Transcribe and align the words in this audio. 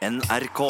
NRK. 0.00 0.60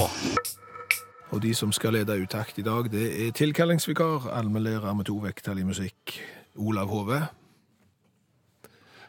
Og 1.31 1.43
de 1.43 1.53
som 1.55 1.71
skal 1.73 1.93
lede 1.95 2.17
utakt 2.19 2.57
i 2.59 2.63
dag, 2.67 2.89
det 2.91 3.05
er 3.27 3.35
tilkallingsvikar, 3.39 4.27
allmennlærer 4.35 4.95
med 4.99 5.07
to 5.07 5.15
vekttall 5.23 5.61
i 5.63 5.67
musikk, 5.69 6.17
Olav 6.59 6.91
Hove. 6.91 7.21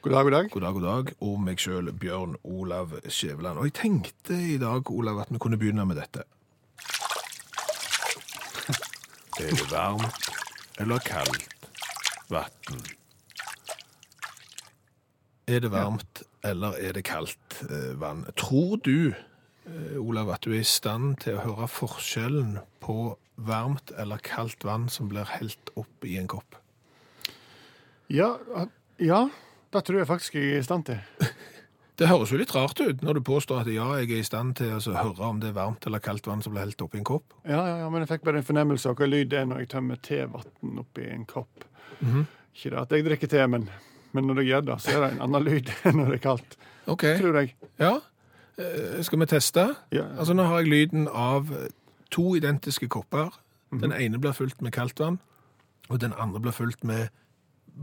God 0.01 0.11
dag, 0.11 0.23
god 0.23 0.31
dag. 0.31 0.49
God 0.51 0.61
dag, 0.61 0.73
god 0.73 0.85
dag. 0.85 1.13
Og 1.25 1.41
meg 1.41 1.57
sjøl, 1.57 1.89
Bjørn 1.93 2.35
Olav 2.43 2.93
Skjæveland. 3.09 3.57
Og 3.57 3.65
jeg 3.65 3.73
tenkte 3.73 4.37
i 4.37 4.57
dag, 4.61 4.91
Olav, 4.91 5.19
at 5.25 5.33
vi 5.33 5.41
kunne 5.41 5.57
begynne 5.57 5.85
med 5.85 5.95
dette. 5.97 6.23
Er 9.41 9.55
det 9.57 9.71
varmt 9.71 10.29
eller 10.79 10.99
kaldt 11.01 11.69
vann? 12.29 12.81
Er 15.47 15.59
det 15.59 15.71
varmt 15.71 16.23
eller 16.43 16.77
er 16.77 16.93
det 16.93 17.03
kaldt 17.09 17.63
eh, 17.69 18.01
vann? 18.01 18.25
Tror 18.37 18.75
du, 18.75 19.13
Olav, 20.01 20.31
at 20.33 20.45
du 20.45 20.55
er 20.55 20.63
i 20.63 20.67
stand 20.67 21.19
til 21.21 21.37
å 21.37 21.43
høre 21.45 21.67
forskjellen 21.69 22.57
på 22.81 23.13
varmt 23.41 23.93
eller 24.01 24.21
kaldt 24.25 24.65
vann 24.65 24.87
som 24.89 25.09
blir 25.11 25.29
helt 25.37 25.71
opp 25.79 26.07
i 26.07 26.17
en 26.17 26.29
kopp? 26.31 26.57
Ja, 28.11 28.35
ja, 29.01 29.21
det 29.71 29.83
tror 29.87 30.01
jeg 30.01 30.09
faktisk 30.09 30.35
jeg 30.35 30.55
er 30.55 30.63
i 30.63 30.67
stand 30.67 30.89
til. 30.89 31.01
Det 32.01 32.07
høres 32.09 32.31
jo 32.33 32.37
litt 32.39 32.53
rart 32.55 32.79
ut 32.81 33.03
når 33.05 33.19
du 33.19 33.21
påstår 33.27 33.59
at 33.61 33.67
ja, 33.69 33.83
jeg 33.99 34.07
er 34.09 34.21
i 34.23 34.25
stand 34.25 34.55
til 34.57 34.71
å 34.71 34.77
altså, 34.79 34.95
høre 34.95 35.27
om 35.27 35.41
det 35.41 35.51
er 35.51 35.57
varmt 35.59 35.85
eller 35.85 36.01
kaldt 36.01 36.25
vann 36.25 36.39
som 36.41 36.55
blir 36.55 36.63
helt 36.63 36.81
oppi 36.81 36.97
en 36.97 37.05
kopp. 37.05 37.35
Ja, 37.43 37.59
ja, 37.59 37.75
ja, 37.83 37.89
men 37.93 38.01
jeg 38.01 38.09
fikk 38.09 38.23
bare 38.25 38.41
en 38.41 38.47
fornemmelse 38.47 38.89
av 38.89 38.95
hva 38.97 39.05
lyd 39.05 39.29
det 39.29 39.37
er 39.37 39.45
når 39.51 39.61
jeg 39.61 39.69
tømmer 39.75 39.99
tevann 40.01 40.79
oppi 40.81 41.05
en 41.11 41.27
kopp. 41.29 41.67
Ikke 42.01 42.71
det 42.73 42.79
at 42.81 42.95
jeg 42.95 43.05
drikker 43.05 43.29
te, 43.29 43.43
men, 43.53 43.67
men 44.17 44.31
når 44.31 44.41
jeg 44.41 44.49
gjør 44.49 44.65
det, 44.71 44.79
så 44.81 44.95
er 44.95 45.03
det 45.03 45.11
en 45.11 45.21
annen 45.27 45.45
lyd 45.45 45.69
enn 45.91 45.99
når 45.99 46.09
det 46.09 46.17
er 46.17 46.23
kaldt. 46.25 46.57
OK. 46.89 47.05
Tror 47.21 47.37
jeg. 47.37 47.53
Ja. 47.83 47.93
Eh, 48.61 49.01
Skal 49.03 49.19
vi 49.19 49.25
teste? 49.25 49.75
Ja. 49.91 50.03
Altså, 50.17 50.33
nå 50.33 50.43
har 50.43 50.61
jeg 50.61 50.69
lyden 50.69 51.07
av 51.07 51.49
to 52.11 52.35
identiske 52.35 52.87
kopper. 52.87 53.31
Den 53.71 53.93
ene 53.95 54.19
blir 54.19 54.33
fylt 54.35 54.61
med 54.61 54.73
kaldt 54.75 54.99
vann, 54.99 55.19
og 55.89 56.01
den 56.01 56.11
andre 56.19 56.39
blir 56.43 56.51
fylt 56.51 56.83
med 56.83 57.07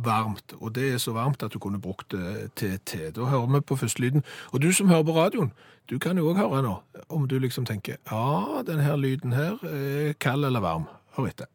varmt. 0.05 0.53
Og 0.61 0.75
det 0.75 0.93
er 0.93 0.99
så 1.01 1.15
varmt 1.17 1.43
at 1.43 1.53
du 1.53 1.59
kunne 1.59 1.81
brukt 1.81 2.11
det 2.13 2.51
til 2.61 2.79
te. 2.85 3.11
Da 3.11 3.25
hører 3.25 3.47
vi 3.55 3.61
på 3.61 3.77
førstelyden. 3.77 4.25
Og 4.53 4.63
du 4.63 4.73
som 4.73 4.89
hører 4.89 5.03
på 5.03 5.17
radioen, 5.17 5.53
du 5.91 5.99
kan 5.99 6.19
jo 6.19 6.29
òg 6.29 6.37
høre 6.37 6.63
nå, 6.63 6.75
om 7.09 7.29
du 7.29 7.39
liksom 7.39 7.65
tenker 7.65 7.97
ja, 8.11 8.63
den 8.67 8.81
her 8.85 8.97
lyden 8.97 9.33
her 9.33 9.57
er 9.65 10.13
kald 10.21 10.45
eller 10.45 10.61
varm. 10.61 10.85
Hør 11.17 11.31
etter. 11.33 11.49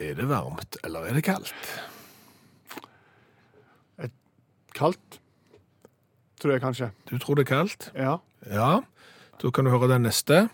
Er 0.00 0.14
det 0.14 0.28
varmt, 0.30 0.76
eller 0.84 1.00
er 1.00 1.14
det 1.18 1.24
kaldt? 1.26 1.54
Kaldt, 4.78 5.18
tror 6.40 6.52
jeg 6.54 6.62
kanskje. 6.62 6.90
Du 7.10 7.16
tror 7.18 7.34
det 7.38 7.46
er 7.48 7.50
kaldt? 7.50 7.88
Ja. 7.98 8.16
Ja. 8.46 8.70
Da 9.42 9.50
kan 9.54 9.66
du 9.66 9.70
høre 9.74 9.88
den 9.90 10.06
neste. 10.06 10.44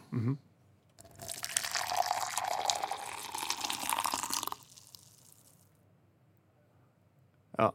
Ja. 7.59 7.71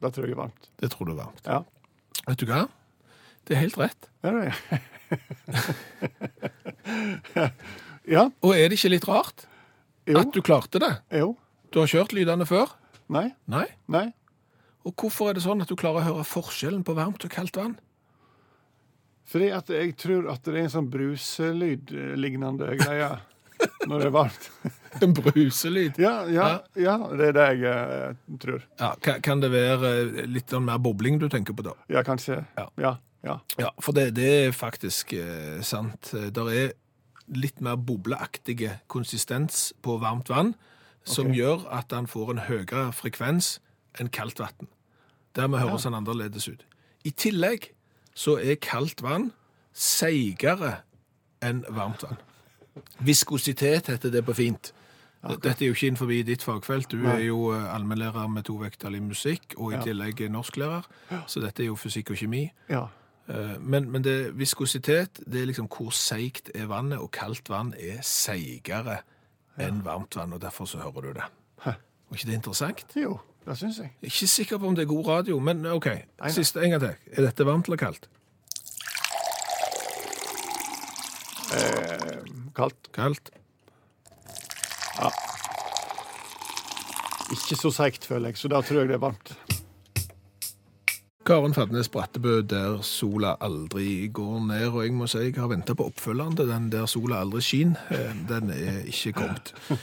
Da 0.00 0.10
tror 0.12 0.24
jeg 0.26 0.32
det 0.32 0.36
er 0.36 0.42
varmt. 0.42 0.68
Det 0.80 0.90
tror 0.92 1.08
du 1.08 1.12
er 1.14 1.20
varmt. 1.20 1.42
Ja. 1.46 1.60
Vet 2.26 2.40
du 2.42 2.46
hva? 2.50 2.62
Det 3.46 3.54
er 3.56 3.60
helt 3.62 3.78
rett. 3.78 4.08
Er 4.26 4.30
det 4.34 4.42
det? 4.46 4.54
ja. 8.16 8.24
Og 8.42 8.56
er 8.56 8.68
det 8.70 8.78
ikke 8.80 8.90
litt 8.96 9.06
rart 9.08 9.46
Jo. 10.08 10.18
at 10.22 10.32
du 10.34 10.40
klarte 10.42 10.80
det? 10.82 10.92
Jo. 11.20 11.34
Du 11.70 11.80
har 11.82 11.90
kjørt 11.90 12.14
lydene 12.16 12.46
før? 12.48 12.72
Nei. 13.12 13.28
Nei. 13.50 13.66
Nei. 13.92 14.08
Og 14.86 14.94
hvorfor 14.94 15.30
er 15.30 15.34
det 15.38 15.42
sånn 15.42 15.62
at 15.64 15.68
du 15.70 15.74
klarer 15.78 16.02
å 16.04 16.06
høre 16.12 16.24
forskjellen 16.28 16.84
på 16.86 16.94
varmt 16.94 17.24
og 17.26 17.32
kaldt 17.32 17.56
vann? 17.58 17.74
Fordi 19.26 19.48
at 19.50 19.70
jeg 19.74 19.96
tror 19.98 20.28
at 20.30 20.44
det 20.46 20.52
er 20.54 20.60
en 20.68 20.70
sånn 20.76 20.90
bruselyd-lignende 20.92 22.76
greie 22.78 23.08
når 23.88 23.98
det 24.04 24.06
er 24.10 24.14
varmt. 24.14 24.50
En 25.04 25.12
bruselyd. 25.12 25.98
Ja, 26.00 26.22
ja, 26.32 26.44
ja, 26.80 26.94
det 27.12 27.26
er 27.26 27.34
det 27.36 27.46
jeg 27.60 27.66
eh, 27.68 28.14
tror. 28.40 28.62
Ja, 28.80 28.94
ka- 29.04 29.18
kan 29.20 29.42
det 29.42 29.50
være 29.52 29.90
eh, 30.06 30.22
litt 30.24 30.48
sånn 30.54 30.64
mer 30.64 30.78
bobling 30.80 31.18
du 31.20 31.26
tenker 31.28 31.52
på 31.58 31.66
da? 31.66 31.74
Ja, 31.92 32.00
kanskje. 32.06 32.38
Ja. 32.56 32.64
Ja. 32.80 32.92
ja. 33.26 33.34
Ja, 33.60 33.74
for 33.84 33.92
det, 33.98 34.06
det 34.16 34.30
er 34.46 34.54
faktisk 34.56 35.12
eh, 35.18 35.58
sant. 35.60 36.14
Der 36.14 36.48
er 36.48 36.72
litt 37.28 37.60
mer 37.60 37.76
bobleaktige 37.76 38.78
konsistens 38.88 39.66
på 39.84 39.98
varmt 40.00 40.32
vann, 40.32 40.54
som 41.04 41.28
Ok. 41.28 41.36
gjør 41.42 41.66
at 41.76 41.90
den 41.92 42.08
får 42.08 42.32
en 42.38 42.42
høyere 42.48 42.86
frekvens 42.96 43.58
enn 44.00 44.08
kaldt 44.08 44.40
vann. 44.40 44.70
Dermed 45.36 45.58
høres 45.58 45.84
han 45.84 45.94
annerledes 45.94 46.48
ut. 46.48 46.64
I 47.04 47.10
tillegg 47.10 47.70
så 48.16 48.38
er 48.40 48.54
kaldt 48.60 49.02
vann 49.04 49.32
seigere 49.76 50.78
enn 51.44 51.64
varmt 51.68 52.02
vann. 52.06 52.16
Viskositet 53.04 53.86
heter 53.92 54.10
det 54.10 54.24
på 54.26 54.34
fint. 54.36 54.72
Dette 55.26 55.64
er 55.64 55.68
jo 55.70 55.74
ikke 55.74 55.88
innenfor 55.90 56.10
ditt 56.28 56.42
fagfelt. 56.44 56.90
Du 56.92 57.02
er 57.08 57.18
jo 57.26 57.50
eh, 57.52 57.74
allmennlærer 57.74 58.28
med 58.30 58.44
to 58.46 58.54
vekttall 58.60 58.94
i 58.94 59.00
musikk, 59.02 59.54
og 59.56 59.72
i 59.72 59.76
Ja. 59.76 59.82
tillegg 59.82 60.20
norsklærer. 60.30 60.86
Så 61.26 61.40
dette 61.42 61.62
er 61.64 61.66
jo 61.66 61.74
fysikk 61.76 62.10
og 62.10 62.16
kjemi. 62.16 62.50
ja. 62.70 62.86
Eh, 63.28 63.58
Men, 63.60 63.90
men 63.90 64.02
det, 64.04 64.38
viskositet, 64.38 65.18
det 65.26 65.42
er 65.42 65.46
liksom 65.46 65.66
hvor 65.68 65.90
seigt 65.90 66.50
er 66.54 66.66
vannet, 66.66 66.98
og 66.98 67.10
kaldt 67.10 67.48
vann 67.48 67.74
er 67.74 67.98
seigere 68.02 69.00
enn 69.58 69.82
varmt 69.84 70.14
vann, 70.16 70.32
og 70.32 70.40
derfor 70.40 70.64
så 70.64 70.78
hører 70.78 71.00
du 71.00 71.12
det. 71.14 71.24
Hæ. 71.64 71.70
Og 72.10 72.12
ikke 72.16 72.26
det 72.26 72.34
interessant? 72.34 72.84
Jo, 72.96 73.18
det 73.46 73.56
syns 73.60 73.78
jeg. 73.78 73.90
Ikke 74.02 74.26
sikker 74.26 74.58
på 74.58 74.66
om 74.68 74.74
det 74.76 74.82
er 74.86 74.90
god 74.90 75.06
radio, 75.06 75.38
men 75.40 75.66
OK. 75.70 75.86
nei. 76.20 76.30
Siste 76.34 76.62
en 76.64 76.70
gang 76.74 76.82
til. 76.82 76.94
Er 77.12 77.26
dette 77.28 77.46
varmt 77.46 77.68
eller 77.70 77.78
kaldt? 77.80 78.08
Eh, 81.54 82.22
kaldt. 82.56 82.90
Kaldt. 82.96 83.30
Ikke 87.34 87.56
så 87.58 87.70
seigt, 87.74 88.04
føler 88.06 88.30
jeg, 88.30 88.38
så 88.38 88.48
da 88.50 88.60
tror 88.62 88.84
jeg 88.84 88.88
det 88.92 88.96
er 89.00 89.02
varmt. 89.02 89.32
Karen 91.26 91.54
Fadnes 91.56 91.88
Brattebø, 91.90 92.36
der 92.46 92.76
sola 92.86 93.32
aldri 93.42 94.06
går 94.14 94.44
ned, 94.46 94.68
og 94.70 94.84
jeg 94.84 94.92
må 94.94 95.08
si 95.10 95.24
jeg 95.24 95.34
har 95.40 95.50
venta 95.50 95.74
på 95.74 95.88
oppfølgeren 95.90 96.36
til 96.38 96.46
den 96.52 96.68
der 96.70 96.86
sola 96.86 97.18
aldri 97.24 97.42
skinner. 97.42 97.82
Eh, 97.90 98.12
Den 98.28 98.50
er 98.54 98.84
ikke 98.86 99.12
kommet. 99.18 99.50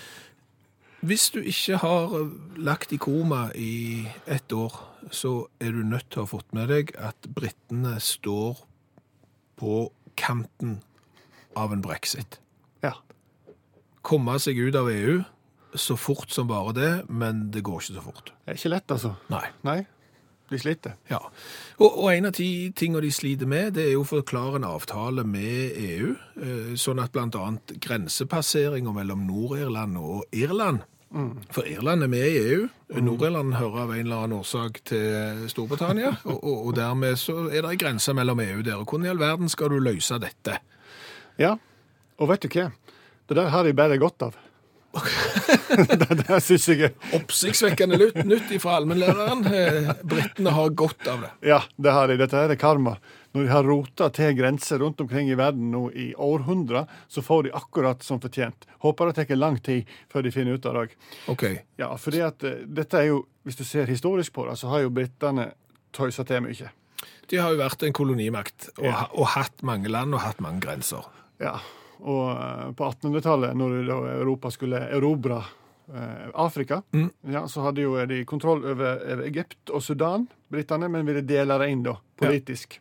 Hvis 1.04 1.26
du 1.36 1.42
ikke 1.44 1.78
har 1.82 2.14
lagt 2.56 2.94
i 2.96 2.98
koma 3.02 3.50
i 3.60 4.06
ett 4.24 4.54
år, 4.56 4.78
så 5.12 5.50
er 5.60 5.74
du 5.76 5.82
nødt 5.84 6.08
til 6.08 6.22
å 6.22 6.24
ha 6.24 6.32
fått 6.32 6.54
med 6.56 6.70
deg 6.72 6.94
at 6.96 7.28
britene 7.36 7.98
står 8.00 8.62
på 9.60 9.90
kanten 10.16 10.78
av 11.60 11.76
en 11.76 11.84
brexit. 11.84 12.40
Ja. 12.86 12.94
Komme 14.00 14.38
seg 14.40 14.62
ut 14.64 14.78
av 14.80 14.88
EU 14.94 15.18
så 15.76 15.98
fort 16.00 16.32
som 16.32 16.48
bare 16.48 16.72
det, 16.78 16.94
men 17.10 17.50
det 17.52 17.66
går 17.68 17.82
ikke 17.82 17.98
så 17.98 18.06
fort. 18.06 18.32
Det 18.46 18.54
er 18.54 18.62
ikke 18.62 18.74
lett, 18.78 18.96
altså. 18.96 19.14
Nei. 19.34 19.44
Nei. 19.68 19.82
De 20.54 20.60
sliter. 20.60 20.96
Ja, 21.10 21.20
og, 21.82 21.90
og 21.90 22.10
en 22.14 22.30
av 22.30 22.36
de 22.38 22.48
tingene 22.78 23.04
de 23.04 23.12
sliter 23.12 23.50
med, 23.50 23.74
det 23.76 23.88
er 23.90 23.94
jo 23.96 24.04
å 24.04 24.10
forklare 24.10 24.60
en 24.60 24.68
avtale 24.68 25.24
med 25.28 25.76
EU, 25.84 26.16
eh, 26.40 26.74
sånn 26.80 27.02
at 27.04 27.18
annet 27.18 27.76
grensepasseringer 27.82 28.96
mellom 28.96 29.28
Nord-Irland 29.28 29.98
og 30.00 30.28
Irland, 30.36 30.84
for 31.54 31.68
Irland 31.70 32.04
er 32.04 32.10
med 32.10 32.26
i 32.26 32.38
EU, 32.42 32.64
Nord-Irland 33.06 33.54
hører 33.60 33.84
av 33.84 33.92
en 33.94 34.00
eller 34.02 34.24
annen 34.24 34.40
årsak 34.40 34.80
til 34.90 35.44
Storbritannia, 35.52 36.16
og, 36.26 36.40
og, 36.40 36.56
og 36.68 36.72
dermed 36.78 37.20
så 37.22 37.36
er 37.52 37.62
det 37.62 37.74
en 37.76 37.82
grense 37.84 38.16
mellom 38.18 38.42
EU 38.42 38.64
der, 38.66 38.80
og 38.80 38.88
hvordan 38.88 39.06
i 39.06 39.12
all 39.12 39.22
verden 39.22 39.52
skal 39.52 39.70
du 39.70 39.78
løse 39.78 40.18
dette? 40.22 40.58
Ja. 41.42 41.54
Og 42.18 42.30
vet 42.32 42.46
du 42.46 42.50
hva? 42.54 42.72
Det 43.30 43.38
der 43.38 43.54
har 43.54 43.66
de 43.66 43.76
bare 43.78 44.00
godt 44.02 44.26
av. 44.26 44.40
det 46.02 46.18
der 46.20 46.42
syns 46.44 46.68
jeg 46.70 46.92
Oppsiktsvekkende 47.18 47.98
nytt, 47.98 48.20
nytt 48.30 48.52
fra 48.62 48.78
allmennlæreren, 48.78 49.46
Britene 50.06 50.54
har 50.54 50.76
godt 50.78 51.08
av 51.10 51.26
det. 51.26 51.32
Ja, 51.54 51.64
det 51.78 51.94
har 51.96 52.10
de. 52.10 52.20
Dette 52.22 52.42
her 52.42 52.54
er 52.54 52.62
karma. 52.62 52.98
Når 53.34 53.44
de 53.44 53.50
har 53.50 53.64
rota 53.66 54.10
til 54.14 54.36
grenser 54.38 54.78
rundt 54.84 55.02
omkring 55.02 55.30
i 55.32 55.38
verden 55.38 55.72
nå 55.74 55.88
i 55.98 56.12
århundrer, 56.22 56.86
så 57.10 57.24
får 57.26 57.48
de 57.48 57.54
akkurat 57.58 58.04
som 58.06 58.20
fortjent. 58.22 58.68
Håper 58.86 59.10
det 59.10 59.26
tar 59.26 59.36
lang 59.40 59.58
tid 59.66 59.90
før 60.12 60.22
de 60.28 60.32
finner 60.32 60.54
ut 60.60 60.66
av 60.70 60.76
det. 60.78 60.96
Ok, 61.34 61.44
Ja, 61.82 61.96
fordi 61.98 62.22
at 62.22 62.44
eh, 62.46 62.62
dette 62.68 63.00
er 63.02 63.08
jo, 63.10 63.24
hvis 63.44 63.58
du 63.58 63.64
ser 63.66 63.90
historisk 63.90 64.34
på 64.34 64.46
det, 64.50 64.58
så 64.62 64.70
har 64.70 64.84
jo 64.86 64.92
britene 64.94 65.52
tøysa 65.94 66.24
til 66.26 66.42
mye. 66.46 66.70
de 67.30 67.38
har 67.38 67.52
jo 67.52 67.58
vært 67.58 67.84
en 67.84 67.94
kolonimakt, 67.94 68.70
og, 68.78 68.86
Ja. 68.86 69.08
og 69.14 69.26
hatt 69.34 69.64
mange 69.64 69.90
land 69.90 70.14
og 70.14 70.22
hatt 70.22 70.40
mange 70.40 70.62
grenser. 70.62 71.04
Ja, 71.42 71.58
og 72.02 72.38
eh, 72.38 72.72
på 72.78 72.86
1800-tallet, 72.92 73.56
når 73.58 73.90
Europa 74.20 74.52
skulle 74.52 74.78
erobre 74.94 75.42
Afrika, 75.42 75.60
Afrika, 76.34 77.10
ja, 77.28 77.48
så 77.48 77.62
hadde 77.62 77.82
jo 77.84 77.98
de 78.08 78.24
kontroll 78.26 78.64
over, 78.66 79.02
Egypt 79.26 79.70
og 79.70 79.82
Sudan, 79.84 80.28
britene, 80.50 80.88
men 80.90 81.06
ville 81.06 81.22
dele 81.28 81.58
det 81.60 81.68
inn 81.70 81.84
da, 81.84 81.98
politisk. 82.18 82.80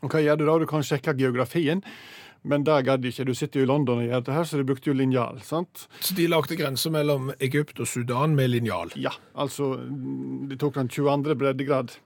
Og 0.00 0.10
hva 0.12 0.22
gjør 0.24 0.40
du 0.40 0.46
da? 0.48 0.58
Du 0.62 0.66
kan 0.70 0.84
sjekke 0.86 1.16
geografien. 1.18 1.84
Men 2.42 2.64
det 2.64 2.78
gadd 2.86 3.04
ikke. 3.04 3.26
Du 3.28 3.34
sitter 3.36 3.60
jo 3.60 3.66
i 3.66 3.68
London 3.68 4.00
og 4.00 4.06
gjør 4.06 4.22
dette 4.22 4.36
her, 4.36 4.46
så 4.48 4.60
de 4.60 4.66
brukte 4.68 4.88
jo 4.88 4.96
linjal. 4.96 5.40
sant? 5.44 5.86
Så 6.00 6.16
de 6.16 6.28
lagde 6.30 6.56
grenser 6.56 6.92
mellom 6.94 7.32
Egypt 7.38 7.82
og 7.84 7.88
Sudan 7.90 8.36
med 8.36 8.52
linjal. 8.54 8.94
Ja, 8.96 9.12
altså 9.34 9.74
De 10.48 10.56
tok 10.60 10.78
den 10.80 10.88
22. 10.88 11.36
breddegrad. 11.36 11.98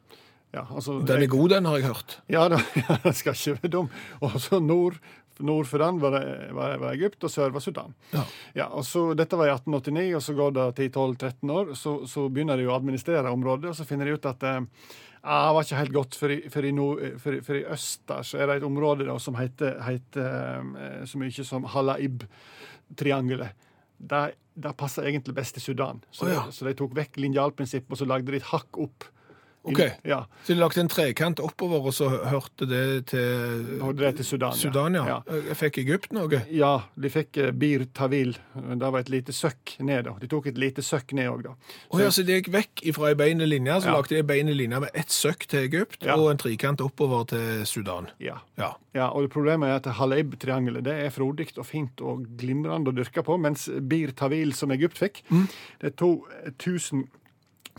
Ja, 0.54 0.66
altså, 0.70 1.00
Den 1.06 1.22
er 1.22 1.30
god, 1.30 1.48
den, 1.50 1.66
har 1.66 1.78
jeg 1.78 1.86
hørt. 1.90 2.18
Ja, 2.30 2.48
da, 2.50 2.60
ja, 2.82 2.98
den 3.02 3.14
skal 3.14 3.34
ikke 3.34 3.58
være 3.62 3.70
dum. 3.74 3.88
Og 4.22 4.36
så 4.42 4.60
nord, 4.62 4.98
nord 5.42 5.66
for 5.66 5.82
den 5.82 5.98
var, 6.02 6.14
det, 6.14 6.50
var, 6.54 6.76
var 6.82 6.94
Egypt, 6.94 7.24
og 7.26 7.30
sør 7.30 7.54
var 7.54 7.62
Sudan. 7.62 7.94
Ja. 8.12 8.22
Ja, 8.54 8.68
og 8.70 8.86
så, 8.86 9.08
Dette 9.18 9.38
var 9.38 9.50
i 9.50 9.54
1889, 9.54 10.12
og 10.18 10.22
så 10.22 10.36
går 10.38 10.54
det 10.58 10.68
10-12-13 10.94 11.54
år. 11.58 11.74
Så, 11.78 11.96
så 12.10 12.28
begynner 12.28 12.58
de 12.58 12.68
å 12.70 12.76
administrere 12.76 13.34
området, 13.34 13.72
og 13.72 13.78
så 13.78 13.86
finner 13.88 14.10
de 14.10 14.14
ut 14.14 14.30
at 14.30 14.46
eh, 14.46 14.62
ah, 15.24 15.48
det 15.48 15.56
var 15.56 15.66
ikke 15.66 15.80
helt 15.80 15.96
godt, 15.96 16.18
for 16.20 16.34
i, 16.34 16.38
for, 16.52 16.68
i 16.68 16.72
nord, 16.76 17.02
for, 17.22 17.36
i, 17.36 17.42
for 17.44 17.58
i 17.58 17.64
øst 17.74 18.04
der 18.10 18.26
så 18.26 18.38
er 18.38 18.50
det 18.50 18.56
et 18.60 18.68
område 18.68 19.06
da, 19.08 19.16
som 19.22 19.38
heter, 19.38 19.80
heter 19.86 20.60
eh, 20.76 21.02
så 21.08 21.20
mye 21.20 21.46
som 21.48 21.66
Halaib-triangelet. 21.74 23.66
Det, 23.98 24.22
det 24.54 24.76
passer 24.78 25.08
egentlig 25.08 25.34
best 25.36 25.56
til 25.56 25.70
Sudan. 25.70 26.02
Så, 26.10 26.28
oh, 26.28 26.32
ja. 26.34 26.44
så 26.52 26.68
de 26.68 26.76
tok 26.78 26.94
vekk 26.96 27.18
linjalprinsippet, 27.22 27.94
og 27.94 28.02
så 28.02 28.08
lagde 28.08 28.30
de 28.30 28.40
et 28.42 28.50
hakk 28.52 28.80
opp. 28.84 29.08
Ok. 29.64 29.80
Ja, 30.04 30.26
Så 30.44 30.52
de 30.52 30.58
lagde 30.60 30.80
en 30.82 30.88
trekant 30.92 31.40
oppover, 31.40 31.86
og 31.88 31.94
så 31.96 32.08
hørte 32.28 32.66
det 32.68 33.06
til 33.14 33.78
det 33.96 34.10
til 34.18 34.26
Sudan. 34.28 34.52
Sudan, 34.52 34.94
ja. 34.98 35.04
ja. 35.24 35.54
Fikk 35.56 35.78
Egypt 35.80 36.12
noe? 36.12 36.42
Ja, 36.52 36.74
de 37.00 37.10
fikk 37.12 37.38
eh, 37.40 37.50
Bir 37.56 37.86
Tawil. 37.96 38.34
Det 38.54 38.90
var 38.92 38.98
et 39.00 39.08
lite 39.08 39.32
søkk 39.32 39.78
ned. 39.80 40.04
da. 40.04 40.12
De 40.20 40.28
tok 40.28 40.50
et 40.52 40.58
lite 40.60 40.84
søkk 40.84 41.14
ned 41.16 41.30
òg, 41.32 41.42
da. 41.46 41.54
Å 41.88 42.02
ja, 42.02 42.10
så 42.12 42.26
de 42.28 42.36
gikk 42.36 42.52
vekk 42.52 42.84
fra 42.98 43.08
ei 43.14 43.18
beine 43.18 43.48
linje, 43.48 43.80
så 43.80 43.88
Ja. 43.88 43.96
lagde 43.96 44.12
de 44.12 44.20
ei 44.20 44.28
beine 44.34 44.52
linje 44.52 44.80
med 44.84 44.90
ett 44.94 45.08
søkk 45.14 45.48
til 45.48 45.64
Egypt 45.64 46.04
og 46.12 46.30
en 46.30 46.36
trekant 46.44 46.80
oppover 46.84 47.24
til 47.32 47.64
Sudan. 47.66 48.10
Ja. 48.20 48.36
Ja. 48.60 48.74
ja, 48.94 49.08
og 49.08 49.30
Problemet 49.32 49.68
er 49.72 49.80
at 49.80 49.88
Haleib-triangelet 49.96 50.84
det 50.84 50.94
er 51.06 51.10
frodig 51.10 51.48
og 51.56 51.64
fint 51.66 52.00
og 52.04 52.26
glimrende 52.38 52.92
å 52.92 52.94
dyrke 52.94 53.24
på, 53.24 53.40
mens 53.40 53.68
Bir 53.80 54.12
Tawil, 54.12 54.52
som 54.52 54.70
Egypt 54.76 54.98
fikk, 55.00 55.22
det 55.80 55.94
er 55.94 55.96
2000 55.96 57.08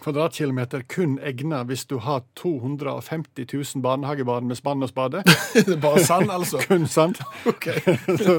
kvadratkilometer 0.02 0.84
kun 0.92 1.16
egnet 1.24 1.70
hvis 1.70 1.86
du 1.90 1.98
har 2.04 2.24
250 2.40 3.48
000 3.48 3.84
barnehagebarn 3.84 4.48
med 4.48 4.60
spann 4.60 4.84
og 4.84 4.92
spade. 4.92 5.24
Bare 5.84 6.04
sand, 6.04 6.32
altså. 6.32 6.60
Kun 6.68 6.88
sand. 6.88 7.22
Ok. 7.48 7.70
så, 8.26 8.36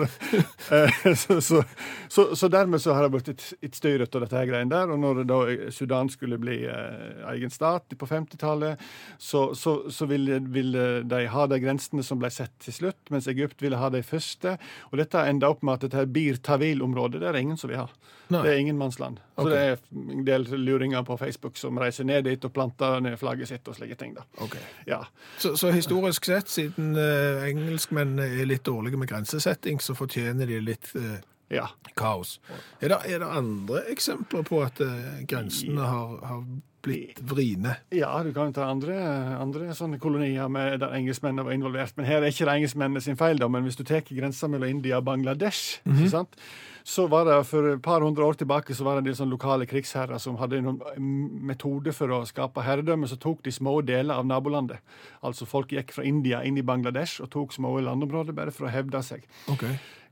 eh, 0.74 1.00
så, 1.14 1.40
så, 1.40 1.62
så, 2.08 2.26
så 2.36 2.50
dermed 2.52 2.82
så 2.82 2.96
har 2.96 3.06
det 3.06 3.12
blitt 3.14 3.30
et, 3.32 3.46
et 3.64 3.78
styr 3.78 4.04
ut 4.04 4.18
av 4.18 4.26
dette 4.26 4.38
her 4.38 4.50
greiene 4.50 4.72
der. 4.72 4.92
Og 4.92 5.00
når 5.00 5.22
da 5.28 5.40
Sudan 5.74 6.10
skulle 6.12 6.38
bli 6.42 6.58
eh, 6.68 7.22
egen 7.32 7.52
stat 7.52 7.96
på 7.98 8.10
50-tallet, 8.10 8.82
så, 9.18 9.48
så, 9.56 9.78
så 9.92 10.08
ville, 10.10 10.40
ville 10.52 10.86
de 11.08 11.24
ha 11.32 11.48
de 11.50 11.60
grensene 11.62 12.04
som 12.06 12.20
ble 12.20 12.30
sett 12.34 12.54
til 12.62 12.76
slutt, 12.80 13.00
mens 13.14 13.30
Egypt 13.32 13.64
ville 13.64 13.80
ha 13.80 13.90
de 13.92 14.04
første. 14.06 14.58
Og 14.92 15.00
dette 15.00 15.24
enda 15.24 15.50
opp 15.50 15.64
med 15.64 15.78
at 15.78 15.88
dette 15.88 16.02
her 16.02 16.12
Bir 16.12 16.40
Tawil-området 16.42 17.22
det 17.22 17.30
er 17.30 17.38
det 17.38 17.46
ingen 17.46 17.60
som 17.60 17.72
vil 17.72 17.86
ha. 17.86 17.90
Nei. 18.28 18.42
Det 18.42 18.52
er 18.52 18.58
ingenmannsland. 18.58 19.20
Så 19.36 19.44
okay. 19.44 19.52
det 19.52 19.60
er 19.60 20.14
en 20.16 20.24
del 20.26 20.46
luringer 20.66 21.02
på 21.06 21.16
Facebook 21.20 21.56
som 21.60 21.78
reiser 21.78 22.04
ned 22.08 22.24
dit 22.26 22.44
og 22.44 22.52
planter 22.52 22.98
ned 23.04 23.16
flagget 23.20 23.52
sitt 23.52 23.68
og 23.70 23.76
slike 23.78 23.94
ting. 24.00 24.16
da. 24.16 24.26
Okay. 24.42 24.62
Ja. 24.86 25.04
Så, 25.38 25.54
så 25.56 25.70
historisk 25.70 26.26
sett, 26.26 26.50
siden 26.50 26.96
uh, 26.98 27.46
engelskmennene 27.46 28.26
er 28.40 28.50
litt 28.50 28.66
dårlige 28.66 28.98
med 28.98 29.10
grensesetting, 29.12 29.80
så 29.80 29.94
fortjener 29.94 30.50
de 30.50 30.60
litt 30.60 30.90
uh, 30.98 31.16
ja. 31.54 31.68
kaos. 31.94 32.40
Er 32.80 32.94
det, 32.94 33.02
er 33.06 33.22
det 33.22 33.30
andre 33.30 33.84
eksempler 33.92 34.42
på 34.46 34.62
at 34.66 34.82
uh, 34.82 35.22
grensene 35.28 35.86
har, 35.86 36.18
har 36.26 36.42
blitt 36.86 37.18
vriene? 37.26 37.74
Ja, 37.94 38.12
du 38.22 38.32
kan 38.36 38.52
jo 38.52 38.56
ta 38.56 38.70
andre, 38.70 38.94
andre 39.40 39.74
sånne 39.76 39.98
kolonier 40.02 40.48
med 40.52 40.78
der 40.82 40.94
engelskmennene 40.96 41.44
var 41.48 41.56
involvert. 41.56 41.96
Men 41.98 42.08
her 42.08 42.22
er 42.22 42.30
ikke 42.30 42.46
det 42.48 42.54
engelskmennene 42.60 43.02
sin 43.04 43.18
feil, 43.20 43.42
da. 43.42 43.50
Men 43.50 43.66
hvis 43.66 43.78
du 43.78 43.84
tar 43.86 44.06
grensa 44.06 44.48
mellom 44.50 44.78
India 44.78 45.00
og 45.00 45.06
Bangladesh, 45.10 45.80
ikke 45.84 46.12
sant? 46.14 46.40
så 46.86 47.08
var 47.10 47.24
det 47.26 47.40
for 47.48 47.66
et 47.72 47.80
par 47.82 48.04
hundre 48.04 48.22
år 48.22 48.36
tilbake 48.38 48.74
så 48.74 48.84
var 48.86 48.94
det 48.94 49.00
en 49.00 49.06
del 49.08 49.16
sånne 49.18 49.34
lokale 49.34 49.66
krigsherrer 49.66 50.20
som 50.22 50.36
hadde 50.38 50.60
en 50.62 51.08
metode 51.48 51.90
for 51.96 52.12
å 52.14 52.20
skape 52.30 52.62
herredømme. 52.62 53.08
Så 53.10 53.18
tok 53.18 53.40
de 53.42 53.50
små 53.50 53.80
deler 53.82 54.14
av 54.14 54.28
nabolandet. 54.28 54.78
Altså 55.26 55.48
folk 55.50 55.74
gikk 55.74 55.90
fra 55.96 56.06
India 56.06 56.44
inn 56.46 56.60
i 56.60 56.62
Bangladesh 56.66 57.18
og 57.24 57.32
tok 57.34 57.56
små 57.56 57.74
landområder 57.82 58.36
bare 58.38 58.54
for 58.54 58.68
å 58.68 58.70
hevde 58.70 59.02
seg 59.02 59.26
Ok. 59.50 59.66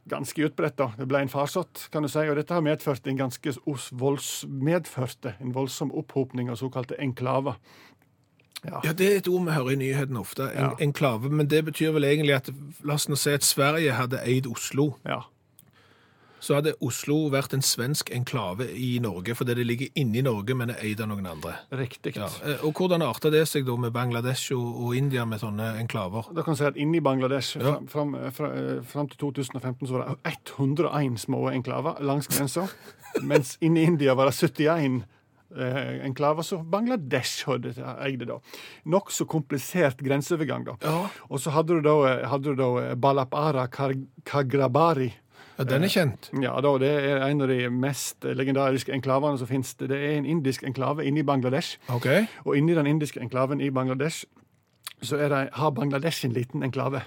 Ganske 0.08 0.44
utbredt. 0.44 0.76
da. 0.76 0.90
Det 0.98 1.06
ble 1.08 1.18
en 1.24 1.28
farsott, 1.28 1.88
kan 1.92 2.02
du 2.02 2.08
si. 2.08 2.18
Og 2.28 2.36
dette 2.36 2.52
har 2.54 2.60
medført 2.64 3.06
en 3.06 3.16
ganske 3.16 3.54
volds, 3.92 4.44
medførte 4.48 5.34
en 5.40 5.52
voldsom 5.54 5.92
opphopning 5.92 6.50
av 6.50 6.56
såkalte 6.60 6.96
enklaver. 7.00 7.54
Ja. 8.64 8.80
Ja, 8.84 8.92
Det 8.92 9.12
er 9.12 9.16
et 9.18 9.28
ord 9.28 9.44
vi 9.44 9.52
hører 9.52 9.70
i 9.72 9.76
nyhetene 9.76 10.20
ofte, 10.20 10.42
en, 10.54 10.60
Ja. 10.70 10.70
enklave. 10.80 11.28
Men 11.30 11.46
det 11.48 11.64
betyr 11.66 11.92
vel 11.92 12.04
egentlig 12.04 12.34
at 12.34 12.50
la 12.82 12.94
oss 12.94 13.08
nå 13.08 13.16
si 13.16 13.30
at 13.30 13.42
Sverige 13.42 13.92
hadde 13.92 14.20
eid 14.24 14.46
Oslo. 14.46 14.96
ja. 15.04 15.20
Så 16.44 16.58
hadde 16.58 16.74
Oslo 16.84 17.14
vært 17.32 17.54
en 17.56 17.62
svensk 17.64 18.10
enklave 18.12 18.66
i 18.76 18.98
Norge, 19.00 19.32
fordi 19.38 19.54
det 19.56 19.64
ligger 19.64 19.88
inni 20.02 20.20
Norge, 20.26 20.52
men 20.54 20.74
er 20.74 20.82
eid 20.84 21.00
av 21.00 21.08
noen 21.08 21.24
andre. 21.30 21.54
Riktig. 21.72 22.12
Ja. 22.18 22.26
eh, 22.44 22.60
Og 22.66 22.74
hvordan 22.76 23.00
arta 23.06 23.30
det 23.32 23.46
seg 23.48 23.64
da 23.64 23.76
med 23.80 23.94
Bangladesh 23.96 24.52
og, 24.52 24.66
og 24.84 24.96
India 24.98 25.24
med 25.24 25.40
sånne 25.40 25.70
enklaver? 25.80 26.28
Da 26.36 26.44
kan 26.44 26.52
du 26.52 26.60
si 26.60 26.66
at 26.68 26.76
Inni 26.76 27.00
Bangladesh 27.00 27.56
Ja. 27.56 27.78
fram, 27.78 27.88
fram, 27.88 28.12
fra- 28.36 28.52
fram 28.84 29.08
til 29.08 29.16
2015 29.24 29.88
så 29.88 29.96
var 29.96 30.04
det 30.12 30.36
101 30.58 31.16
små 31.24 31.46
enklaver 31.54 32.02
langs 32.04 32.28
grensa. 32.28 32.68
mens 33.22 33.56
inni 33.64 33.86
India 33.88 34.12
var 34.14 34.28
det 34.28 34.34
71 34.36 35.00
eh, 35.56 36.04
enklaver 36.04 36.42
som 36.44 36.68
Bangladesh 36.70 37.46
hadde, 37.48 37.72
eide. 38.04 38.26
da. 38.28 38.36
Nokså 38.84 39.24
komplisert 39.24 39.96
grenseovergang. 40.04 40.64
da. 40.68 40.76
Ja, 40.84 41.08
Og 41.30 41.40
så 41.40 41.50
hadde 41.56 41.80
du 41.80 41.80
da, 41.80 42.26
hadde 42.28 42.52
du 42.52 42.54
da 42.60 42.94
Balapara 42.96 43.64
Kagrabari. 44.24 45.12
Ja 45.58 45.64
den 45.64 45.84
er 45.84 45.88
kjent. 45.92 46.30
Ja, 46.42 46.54
da, 46.60 46.72
Det 46.78 46.90
er 46.90 47.26
en 47.26 47.40
av 47.40 47.48
de 47.48 47.70
mest 47.70 48.24
legendariske 48.24 48.92
enklavene 48.92 49.38
som 49.38 49.46
finnes. 49.46 49.74
Det 49.74 49.90
er 49.90 50.16
en 50.18 50.26
indisk 50.26 50.64
enklave 50.66 51.04
inni 51.06 51.22
Bangladesh. 51.22 51.78
Ok. 51.88 52.06
Og 52.44 52.56
inni 52.56 52.74
den 52.74 52.86
indiske 52.86 53.20
enklaven 53.20 53.60
i 53.60 53.70
Bangladesh 53.70 54.24
så 55.02 55.16
er 55.20 55.28
det, 55.28 55.48
har 55.52 55.70
Bangladesh 55.70 56.24
en 56.26 56.32
liten 56.32 56.62
enklave. 56.62 57.02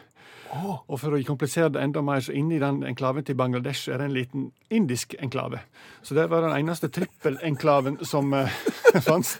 Og 0.53 0.99
for 0.99 1.15
å 1.15 1.19
komplisere 1.27 1.69
det 1.75 1.81
enda 1.83 2.01
mer, 2.05 2.21
så 2.23 2.33
inni 2.35 2.59
den 2.61 2.79
enklaven 2.87 3.25
til 3.27 3.37
Bangladesh 3.39 3.91
er 3.91 4.01
det 4.01 4.07
en 4.07 4.15
liten 4.15 4.45
indisk 4.73 5.15
enklave. 5.19 5.59
Så 6.03 6.15
det 6.15 6.27
var 6.31 6.45
den 6.45 6.55
eneste 6.55 6.89
trippelenklaven 6.93 7.99
som 8.07 8.33
uh, 8.37 8.47
fantes. 9.03 9.37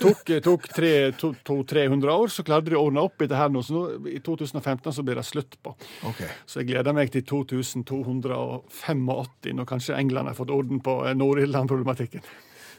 tok 0.00 0.34
tok 0.44 0.68
200-300 0.76 2.12
år, 2.12 2.32
så 2.32 2.44
klarte 2.46 2.72
de 2.72 2.78
å 2.78 2.84
ordne 2.88 3.04
opp 3.04 3.24
i 3.24 3.28
det 3.30 3.38
her 3.40 3.52
nå. 3.52 3.62
Så 3.64 3.76
nå, 3.76 3.84
i 4.12 4.20
2015 4.24 4.92
så 4.98 5.04
blir 5.06 5.20
det 5.20 5.26
slutt 5.28 5.58
på. 5.64 5.74
Okay. 6.12 6.30
Så 6.46 6.62
jeg 6.62 6.72
gleder 6.72 6.96
meg 6.96 7.12
til 7.14 7.24
2285, 7.28 9.06
når 9.54 9.70
kanskje 9.70 9.98
England 10.00 10.32
har 10.32 10.38
fått 10.38 10.52
orden 10.54 10.82
på 10.84 11.00
eh, 11.08 11.16
Nord-Irland-problematikken. 11.16 12.24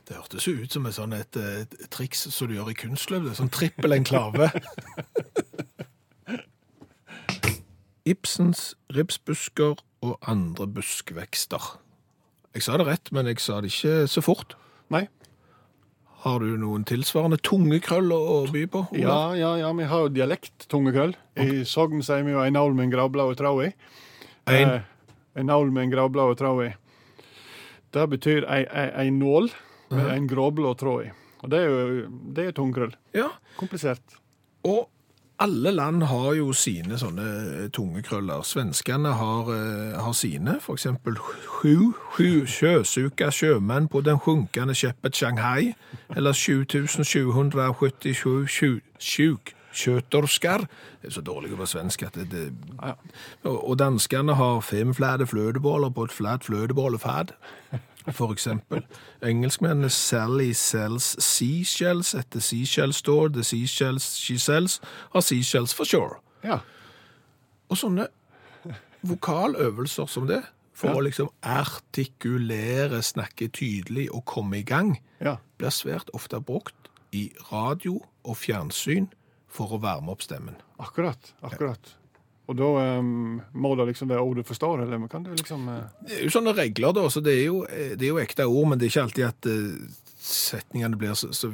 Det 0.06 0.14
hørtes 0.14 0.46
jo 0.46 0.54
ut 0.62 0.70
som 0.70 0.86
et, 0.86 0.94
sånn 0.94 1.14
et, 1.18 1.38
eh, 1.40 1.86
triks 1.90 2.28
som 2.30 2.50
du 2.50 2.54
gjør 2.60 2.70
i 2.70 2.78
kunstløp. 2.78 3.26
Sånn 3.38 3.50
trippelenklave. 3.54 4.52
Ibsens 8.06 8.76
ripsbusker 8.94 9.80
og 10.06 10.30
andre 10.30 10.68
buskvekster. 10.70 11.76
Jeg 12.56 12.64
sa 12.64 12.78
det 12.78 12.86
rett, 12.88 13.12
men 13.12 13.28
jeg 13.32 13.42
sa 13.44 13.60
det 13.64 13.74
ikke 13.74 14.06
så 14.12 14.22
fort. 14.24 14.56
Nei? 14.94 15.08
Har 16.26 16.42
du 16.42 16.56
noen 16.58 16.86
tilsvarende 16.88 17.38
tungekrøll 17.46 18.14
å 18.14 18.20
å 18.20 18.38
by 18.54 18.64
på? 18.72 18.86
Ola? 18.94 19.02
Ja, 19.02 19.18
ja, 19.38 19.52
ja, 19.64 19.74
vi 19.78 19.90
har 19.90 20.06
jo 20.06 20.14
dialekt, 20.14 20.68
tungekrøll. 20.72 21.14
I 21.42 21.66
Sogn 21.70 22.06
sier 22.06 22.24
vi 22.26 22.34
jo 22.34 22.42
ei 22.46 22.54
nål 22.54 22.78
med 22.78 22.88
en 22.88 22.96
gravblad 22.96 23.36
tråd 23.42 23.68
i. 23.68 23.70
En. 24.54 24.78
Eh, 24.78 24.92
en 25.36 25.50
naul 25.50 25.72
med 25.74 25.88
en 25.88 25.94
gravblad 25.94 26.38
tråd 26.40 26.64
i. 26.66 26.72
Det 27.96 28.06
betyr 28.12 28.48
ei, 28.52 28.64
ei, 28.66 28.88
ei 29.06 29.12
nål 29.14 29.50
med 29.94 30.10
en 30.14 30.28
gråblå 30.30 30.74
tråd 30.80 31.08
i. 31.08 31.12
Og 31.44 31.52
det 31.52 31.62
er 31.62 31.70
jo 31.70 32.06
det 32.36 32.48
er 32.50 32.56
tungekrøll. 32.58 32.96
Ja. 33.16 33.30
Komplisert. 33.60 34.18
Og 34.66 34.88
alle 35.40 35.72
land 35.72 36.04
har 36.04 36.34
jo 36.38 36.54
sine 36.56 36.98
sånne 37.00 37.24
tunge 37.76 37.76
tungekrøller. 37.76 38.42
Svenskene 38.48 39.10
har, 39.20 39.52
eh, 39.52 40.02
har 40.02 40.14
sine, 40.14 40.60
eksempel 40.70 41.16
sju, 41.18 41.94
sju 42.16 42.46
sjøsuka 42.46 43.32
sjømenn 43.32 43.88
på 43.88 44.02
den 44.02 44.20
sjunkende 44.20 44.76
skjepet 44.76 45.16
Shanghai, 45.16 45.74
eller 46.16 46.32
7777 46.32 48.82
sjuk 49.00 49.54
kjøtorskar. 49.76 50.60
Det 51.02 51.08
er 51.08 51.12
så 51.12 51.22
dårlig 51.22 51.58
på 51.58 51.66
svensk 51.66 52.04
at 52.04 52.14
det, 52.14 52.32
det 52.32 52.54
og, 53.44 53.70
og 53.70 53.80
danskene 53.80 54.36
har 54.36 54.62
fem 54.62 54.94
flate 54.94 55.28
fløteboller 55.28 55.90
på 55.90 56.04
et 56.04 56.12
flat 56.12 56.44
fløtebollefat, 56.44 57.32
for 58.12 58.32
eksempel. 58.34 58.84
Engelskmennene 59.24 59.90
Sally 59.90 60.54
sells 60.54 61.16
seashells 61.24 62.14
etter 62.16 62.40
seashell 62.40 62.94
store. 62.94 63.30
The 63.34 63.44
seashells 63.44 64.16
she 64.18 64.38
sells 64.40 64.80
har 65.14 65.22
seashells 65.22 65.74
for 65.74 65.86
sure. 65.86 66.20
Ja. 66.44 66.60
Og 67.70 67.78
sånne 67.78 68.08
vokaløvelser 69.06 70.06
som 70.10 70.28
det, 70.28 70.44
for 70.74 70.88
Ja. 70.90 70.96
å 70.96 71.04
liksom 71.04 71.30
artikulere, 71.44 73.02
snakke 73.02 73.48
tydelig 73.48 74.10
og 74.14 74.26
komme 74.26 74.58
i 74.60 74.64
gang, 74.64 75.00
ja. 75.22 75.38
blir 75.58 75.70
svært 75.70 76.10
ofte 76.14 76.42
brukt 76.42 76.76
i 77.14 77.32
radio 77.52 78.02
og 78.26 78.36
fjernsyn 78.38 79.08
for 79.48 79.68
å 79.72 79.80
varme 79.82 80.10
opp 80.12 80.22
stemmen. 80.22 80.56
Akkurat. 80.80 81.34
Akkurat. 81.44 81.94
Og 82.46 82.58
da 82.58 82.68
um, 83.00 83.40
må 83.58 83.72
det 83.80 83.88
liksom 83.90 84.10
være 84.12 84.22
ord 84.22 84.38
du 84.38 84.44
forstår, 84.46 84.84
eller 84.84 85.08
kan 85.10 85.24
du 85.26 85.32
liksom 85.34 85.68
uh... 85.72 85.80
Det 86.06 86.20
er 86.20 86.28
jo 86.28 86.34
sånne 86.36 86.54
regler, 86.58 86.94
da, 86.94 87.08
så 87.10 87.24
det 87.26 87.34
er 87.40 87.46
jo, 87.48 87.64
det 87.66 88.06
er 88.06 88.12
jo 88.12 88.20
ekte 88.22 88.46
ord, 88.46 88.68
men 88.70 88.80
det 88.80 88.86
er 88.86 88.94
ikke 88.94 89.06
alltid 89.08 89.26
at 89.32 89.50
uh, 89.50 90.06
setningene 90.26 90.98
blir 90.98 91.14
så, 91.18 91.32
så 91.34 91.50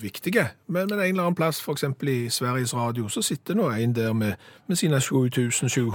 viktige. 0.00 0.48
Men, 0.66 0.86
men, 0.90 1.00
en 1.00 1.04
eller 1.04 1.22
annen 1.22 1.34
plass, 1.34 1.60
f.eks. 1.60 1.84
i 2.02 2.28
Sveriges 2.30 2.74
Radio, 2.74 3.08
så 3.08 3.22
sitter 3.22 3.54
nå 3.54 3.70
en 3.70 3.94
der 3.94 4.12
med, 4.12 4.34
med 4.66 4.76
sine 4.76 5.00
7777 5.00 5.90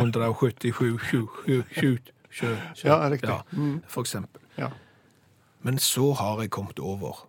Ja, 2.86 3.10
riktig. 3.10 3.29
Ja, 3.29 3.41
for 3.88 4.01
eksempel. 4.01 4.41
Ja. 4.58 4.67
Men 5.62 5.79
så 5.79 6.13
har 6.13 6.41
jeg 6.41 6.50
kommet 6.50 6.79
over 6.79 7.27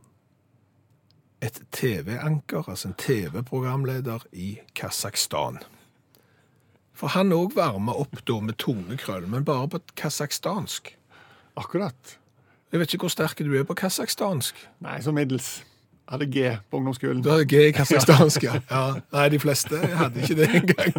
et 1.43 1.63
TV-anker, 1.73 2.69
altså 2.69 2.89
en 2.89 2.95
TV-programleder 2.99 4.19
i 4.33 4.59
Kasakhstan. 4.75 5.59
For 6.95 7.13
han 7.17 7.33
òg 7.35 7.57
varmer 7.57 7.99
opp 7.99 8.21
da 8.29 8.39
med 8.45 8.59
tungekrøll, 8.63 9.27
men 9.31 9.47
bare 9.49 9.69
på 9.73 9.81
kasakhstansk. 9.99 10.95
Akkurat. 11.57 12.19
Jeg 12.73 12.81
vet 12.81 12.95
ikke 12.95 13.09
hvor 13.09 13.13
sterk 13.13 13.41
du 13.45 13.53
er 13.59 13.67
på 13.69 13.77
kasakhstansk. 13.77 14.57
Nei, 14.85 15.01
så 15.05 15.13
middels. 15.13 15.61
Jeg 16.03 16.19
hadde 16.19 16.27
G 16.33 16.53
på 16.71 16.77
ungdomsskolen. 16.77 17.23
Du 17.25 17.31
hadde 17.31 17.47
G 17.49 17.61
i 17.69 17.73
kasakhstansk, 17.73 18.43
ja. 18.45 18.59
ja. 18.71 18.83
Nei, 19.15 19.27
de 19.33 19.39
fleste 19.41 19.79
hadde 19.79 20.21
ikke 20.21 20.37
det 20.41 20.49
engang. 20.59 20.97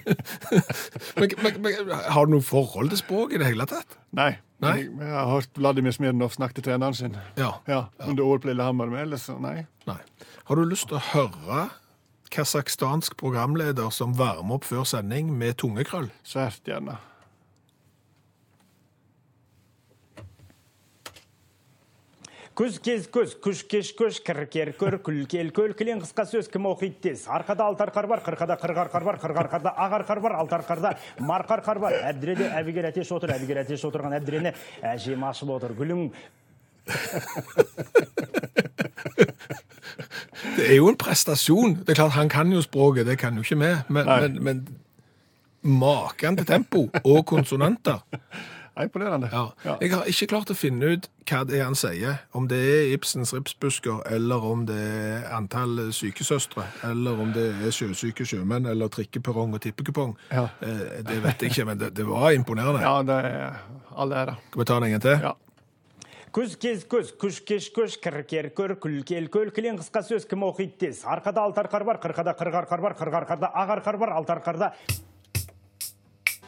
men, 1.20 1.34
men, 1.44 1.58
men 1.64 1.92
har 1.94 2.26
du 2.26 2.34
noe 2.34 2.44
forhold 2.44 2.90
til 2.92 3.00
språk 3.00 3.36
i 3.36 3.40
det 3.40 3.48
hele 3.52 3.68
tatt? 3.70 3.96
Nei. 4.16 4.32
Nei? 4.60 4.74
Jeg, 4.82 4.90
jeg 5.00 5.14
har 5.14 5.30
hørt 5.30 5.56
Vladimir 5.56 5.94
Smirnov 5.96 6.34
snakke 6.34 6.58
til 6.58 6.66
treneren 6.66 6.96
sin. 6.96 7.16
Ja. 7.40 7.54
Ja, 7.70 7.84
Under 8.04 8.26
OL 8.26 8.42
på 8.42 8.50
Lillehammer, 8.50 8.90
men 8.92 9.06
ellers 9.06 9.28
så 9.30 9.38
nei. 9.40 9.62
Nei. 9.88 10.00
Har 10.50 10.58
du 10.58 10.66
lyst 10.68 10.90
til 10.90 10.98
å 10.98 11.04
høre 11.12 11.68
kasakhstansk 12.30 13.16
programleder 13.20 13.90
som 13.94 14.14
varmer 14.16 14.58
opp 14.58 14.66
før 14.68 14.86
sending 14.88 15.30
med 15.34 15.58
tungekrøll? 15.60 16.10
Svært 16.24 16.62
gjerne. 16.66 16.98
көз 22.60 22.76
кез 22.84 23.06
көз 23.08 23.30
күш 23.40 23.60
кеш 23.70 23.90
көш 23.96 24.18
кір 24.20 24.42
кер 24.52 24.70
көр 24.76 24.98
күл 25.00 25.20
кел 25.32 25.48
көл 25.56 25.72
кілең 25.78 26.02
қысқа 26.02 26.26
сөз 26.28 26.48
кім 26.52 26.66
оқиды 26.68 26.98
тез 27.06 27.22
арқада 27.24 27.64
алты 27.64 27.86
арқар 27.86 28.08
бар 28.10 28.20
қырқада 28.26 28.58
қырық 28.60 28.80
арқар 28.82 29.06
бар 29.06 29.16
қырық 29.22 29.38
арқарда 29.44 29.72
ақ 29.72 29.94
арқар 30.00 30.20
бар 30.20 30.34
алты 30.42 30.54
арқарда 30.58 30.90
марқа 31.24 31.56
арқар 31.56 31.80
бар 31.80 31.96
әбдіреде 32.10 32.50
әбігер 32.60 32.90
әтеш 32.90 33.08
отыр 33.16 33.32
әбігер 33.38 33.62
әтеш 33.62 33.86
отырған 33.88 34.18
әбдірені 34.18 34.52
әжем 34.92 35.24
ашып 35.30 35.54
отыр 35.56 35.72
гүлің 35.78 36.10
Det 40.56 40.68
er 40.70 40.76
jo 40.76 40.88
en 40.88 40.96
prestasjon. 40.96 41.74
Det 41.82 41.90
er 41.94 41.94
klart, 42.02 42.12
Han 42.18 42.28
kan 42.28 42.52
jo 42.52 42.62
språket, 42.62 43.06
det 43.06 43.18
kan 43.18 43.34
jo 43.34 43.42
ikke 43.42 43.58
vi. 43.60 43.74
Men, 43.88 44.06
men, 44.06 44.38
men 44.44 44.62
maken 45.62 46.36
til 46.40 46.46
tempo 46.46 46.86
og 47.04 47.26
konsonanter 47.26 48.00
Imponerende. 48.80 49.28
ja. 49.32 49.42
Ja. 49.64 49.74
Jeg 49.82 49.90
har 49.92 50.06
ikke 50.08 50.26
klart 50.30 50.48
å 50.50 50.54
finne 50.56 50.94
ut 50.94 51.08
hva 51.28 51.42
det 51.44 51.58
er 51.58 51.66
han 51.66 51.74
sier. 51.76 52.14
Om 52.32 52.46
det 52.48 52.56
er 52.64 52.92
Ibsens 52.94 53.34
ripsbusker, 53.34 53.98
eller 54.08 54.40
om 54.46 54.62
det 54.64 54.76
er 54.78 55.26
antall 55.36 55.90
sykesøstre, 55.92 56.64
eller 56.88 57.18
om 57.20 57.34
det 57.34 57.44
er 57.60 57.74
sjøsyke 57.76 58.24
sjømenn, 58.24 58.70
eller 58.70 58.88
trikkeperrong 58.88 59.52
og 59.58 59.60
tippekupong. 59.66 60.14
Ja. 60.32 60.46
Eh, 60.64 61.02
Det 61.04 61.18
vet 61.26 61.42
jeg 61.44 61.50
ikke, 61.52 61.66
men 61.68 61.78
det, 61.82 61.90
det 61.98 62.06
var 62.08 62.30
imponerende. 62.32 62.80
Ja, 62.80 63.02
det 63.04 63.18
er 63.28 63.60
all 64.00 64.12
ære. 64.16 64.38
Skal 64.48 64.62
vi 64.62 64.68
ta 64.70 64.74
den 64.80 64.88
en 64.88 64.96
gang 64.96 65.04
til? 65.04 65.18
Ja 65.28 65.34
көз 66.35 66.57
кез 66.59 66.85
көз 66.91 67.13
күш 67.21 67.39
кеш 67.47 67.69
көш 67.75 67.97
кір 68.03 68.21
кер 68.27 68.49
көр 68.57 68.75
күл 68.81 69.01
кел 69.07 69.27
көл 69.33 69.51
кілең 69.55 69.79
қысқа 69.81 70.03
сөз 70.03 70.27
кім 70.29 70.43
оқиды 70.49 70.77
тез 70.85 71.03
арқада 71.05 71.41
алты 71.45 71.61
арқар 71.63 71.83
бар 71.87 71.99
қырқада 72.03 72.35
қырық 72.39 72.59
арқар 72.63 72.81
бар 72.85 72.95
қырық 72.99 73.19
арқарда 73.21 73.51
ақ 73.55 73.75
арқар 73.79 73.97
бар 73.97 74.15
алты 74.19 74.35
арқарда 74.37 74.71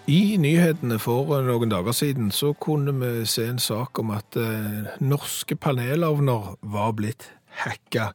I 0.07 0.37
nyhetene 0.39 0.95
for 1.03 1.41
noen 1.43 1.67
dager 1.71 1.91
siden 1.91 2.29
så 2.31 2.53
kunne 2.55 2.93
vi 2.95 3.25
se 3.27 3.43
en 3.51 3.57
sak 3.59 3.99
om 3.99 4.13
at 4.15 4.37
eh, 4.39 4.85
norske 5.03 5.57
panelovner 5.59 6.53
var 6.63 6.93
blitt 6.95 7.25
hacka. 7.65 8.13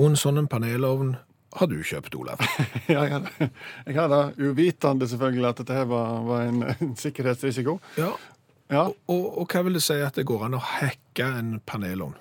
Og 0.00 0.06
en 0.08 0.16
sånn 0.16 0.40
en 0.40 0.48
panelovn 0.48 1.10
har 1.56 1.68
du 1.68 1.76
kjøpt, 1.84 2.16
Olav. 2.16 2.40
ja, 2.88 3.02
jeg 3.04 3.12
har- 3.12 3.50
jeg 3.86 3.94
har 3.96 4.08
da 4.08 4.22
uvitende 4.40 5.08
selvfølgelig 5.08 5.48
at 5.50 5.60
dette 5.60 5.76
her 5.76 5.84
var, 5.84 6.16
var 6.24 6.40
en, 6.48 6.62
en 6.80 6.96
sikkerhetsrisiko. 6.96 7.76
Ja, 8.00 8.14
ja. 8.71 8.85
og, 8.87 9.25
og 9.41 9.47
hva 9.51 9.61
vil 9.67 9.75
det 9.75 9.83
si 9.83 9.97
at 9.99 10.15
det 10.15 10.23
går 10.29 10.45
an 10.47 10.55
å 10.55 10.61
hacke 10.63 11.25
en 11.27 11.57
panelovn? 11.67 12.15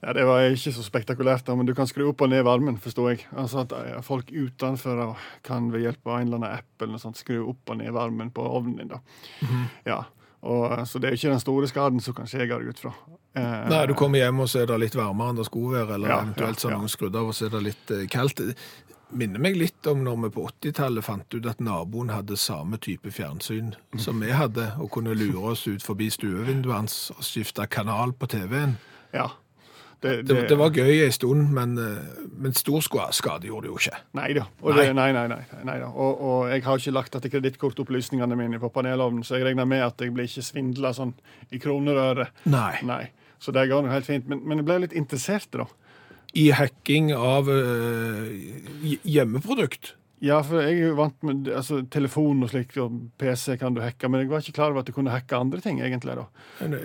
ja, 0.00 0.12
Det 0.16 0.22
var 0.24 0.46
ikke 0.48 0.72
så 0.72 0.84
spektakulært, 0.86 1.44
da, 1.44 1.56
men 1.58 1.66
du 1.68 1.74
kan 1.76 1.88
skru 1.90 2.06
opp 2.08 2.22
og 2.24 2.30
ned 2.32 2.44
varmen, 2.46 2.78
forstår 2.80 3.10
jeg. 3.10 3.26
Altså 3.36 3.64
at 3.66 3.74
eh, 3.76 3.98
Folk 4.06 4.30
utenfor 4.32 5.16
kan 5.44 5.68
ved 5.74 5.82
hjelp 5.84 6.06
av 6.06 6.20
en 6.20 6.26
eller 6.30 6.40
annen 6.40 6.54
app 6.62 6.80
eller 6.86 6.94
noe 6.96 7.02
sånt, 7.02 7.20
skru 7.20 7.42
opp 7.50 7.74
og 7.74 7.80
ned 7.82 7.92
varmen 7.92 8.30
på 8.32 8.46
ovnen 8.46 8.78
din. 8.80 8.88
da. 8.94 9.02
Ja, 9.84 9.98
og, 10.40 10.70
eh, 10.78 10.84
Så 10.88 10.98
det 11.02 11.10
er 11.10 11.18
ikke 11.18 11.34
den 11.34 11.42
store 11.44 11.68
skaden 11.68 12.00
som 12.00 12.14
kan 12.16 12.30
skje, 12.30 12.46
går 12.48 12.64
jeg 12.64 12.76
ut 12.76 12.84
fra. 12.86 12.94
Eh, 13.36 13.68
Nei, 13.70 13.84
du 13.86 13.94
kommer 13.94 14.18
hjem 14.18 14.40
og 14.42 14.48
så 14.50 14.62
er 14.62 14.66
det 14.72 14.78
litt 14.86 14.96
varmere 14.98 15.30
enn 15.34 15.36
det 15.38 15.46
skulle 15.46 15.76
være, 15.82 15.94
eller 15.98 16.08
Ja, 16.08 16.22
eventuelt 16.24 16.58
så 16.58 16.68
har 16.70 16.78
ja. 16.78 16.80
noen 16.80 16.90
skrudd 16.90 17.14
av 17.20 17.28
og 17.30 17.36
så 17.36 17.46
er 17.46 17.52
det 17.58 17.62
litt 17.68 17.92
eh, 17.94 18.06
kaldt. 18.10 18.40
Det 19.10 19.18
minner 19.18 19.42
meg 19.42 19.56
litt 19.58 19.86
om 19.90 20.04
når 20.06 20.18
vi 20.22 20.28
på 20.36 20.46
80-tallet 20.46 21.04
fant 21.04 21.34
ut 21.34 21.46
at 21.50 21.60
naboen 21.60 22.12
hadde 22.14 22.36
samme 22.38 22.78
type 22.78 23.10
fjernsyn 23.10 23.72
som 23.98 24.20
vi 24.22 24.30
hadde, 24.30 24.68
og 24.78 24.90
kunne 24.94 25.16
lure 25.18 25.50
oss 25.52 25.66
ut 25.66 25.82
forbi 25.82 26.06
stuevinduet 26.14 26.76
hans 26.76 26.98
og 27.16 27.24
skifte 27.26 27.66
kanal 27.66 28.14
på 28.14 28.28
TV-en. 28.30 28.76
Ja. 29.12 29.32
Det, 30.00 30.22
Det, 30.24 30.48
det 30.48 30.56
var 30.56 30.70
gøy 30.72 31.02
en 31.04 31.12
stund, 31.12 31.50
men, 31.52 31.74
eh, 31.78 32.22
men 32.40 32.54
stor 32.56 32.80
skade 32.80 33.50
gjorde 33.50 33.66
det 33.66 33.72
jo 33.72 33.76
ikke. 33.82 33.98
Nei 34.16 34.30
da. 34.32 34.46
Og 34.62 34.72
Nei. 34.72 34.86
Det, 34.86 34.94
nei, 34.96 35.10
nei, 35.12 35.26
nei, 35.28 35.42
nei. 35.68 35.76
Og, 35.90 36.22
og 36.22 36.48
jeg 36.54 36.64
har 36.64 36.78
ikke 36.80 36.94
lagt 36.94 37.18
til 37.18 37.34
kredittkortopplysningene 37.34 38.38
mine 38.38 38.60
på 38.62 38.70
panelovnen, 38.72 39.26
så 39.26 39.36
jeg 39.36 39.50
regner 39.50 39.68
med 39.68 39.84
at 39.84 40.00
jeg 40.00 40.14
blir 40.14 40.30
ikke 40.30 40.46
svindla 40.46 40.94
sånn 40.96 41.12
i 41.52 41.60
kronerøret. 41.60 42.32
Nei. 42.48 42.78
Nei. 42.88 43.02
Så 43.40 43.52
det 43.52 43.66
går 43.68 43.84
nå 43.84 43.92
helt 43.92 44.08
fint. 44.08 44.30
Men, 44.30 44.40
men 44.46 44.62
jeg 44.62 44.70
ble 44.70 44.78
litt 44.86 44.96
interessert, 44.96 45.50
da. 45.52 45.66
I 46.32 46.50
hacking 46.54 47.10
av 47.16 47.50
eh, 47.50 48.96
hjemmeprodukt. 49.02 49.94
Ja, 50.20 50.42
for 50.44 50.60
jeg 50.60 50.76
er 50.76 50.90
jo 50.90 50.96
vant 50.98 51.22
med 51.24 51.46
altså, 51.48 51.78
telefon 51.88 52.42
og 52.44 52.50
slikt, 52.52 52.74
og 52.82 52.92
PC 53.20 53.54
kan 53.56 53.72
du 53.72 53.80
hacke, 53.80 54.08
men 54.12 54.20
jeg 54.20 54.28
var 54.28 54.42
ikke 54.44 54.52
klar 54.58 54.74
over 54.74 54.82
at 54.82 54.90
du 54.90 54.92
kunne 54.92 55.14
hacke 55.14 55.38
andre 55.38 55.62
ting, 55.64 55.78
egentlig. 55.80 56.12
da. 56.18 56.26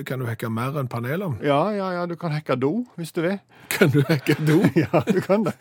Kan 0.07 0.21
du 0.21 0.29
hacke 0.29 0.47
mer 0.47 0.77
enn 0.79 0.87
panelovn? 0.87 1.41
Ja, 1.43 1.59
ja, 1.75 1.89
ja, 1.97 2.05
du 2.07 2.15
kan 2.19 2.31
hacke 2.31 2.55
do, 2.55 2.85
hvis 2.95 3.11
du 3.11 3.25
vil. 3.25 3.35
Kan 3.75 3.91
du 3.91 3.99
hacke 4.07 4.37
do? 4.47 4.61
Ja, 4.79 5.01
du 5.03 5.19
kan 5.19 5.43
det. 5.43 5.51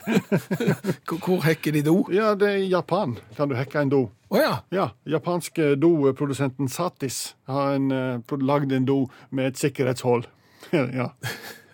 Hvor, 1.10 1.40
hacker 1.42 1.74
de 1.74 1.82
do? 1.82 1.96
Ja, 2.14 2.36
det 2.38 2.50
er 2.52 2.60
i 2.62 2.70
Japan 2.70 3.16
kan 3.34 3.50
du 3.50 3.56
hacke 3.58 3.80
en 3.80 3.90
do. 3.90 4.04
Å 4.30 4.38
ja. 4.38 4.52
Ja, 4.70 4.86
japanske 5.08 5.72
doprodusenten 5.80 6.70
Satis 6.70 7.34
har 7.50 7.74
eh, 7.74 8.38
lagd 8.38 8.76
en 8.76 8.86
do 8.86 9.00
med 9.34 9.50
et 9.50 9.58
sikkerhetshull. 9.64 10.28
ja. 10.70 11.10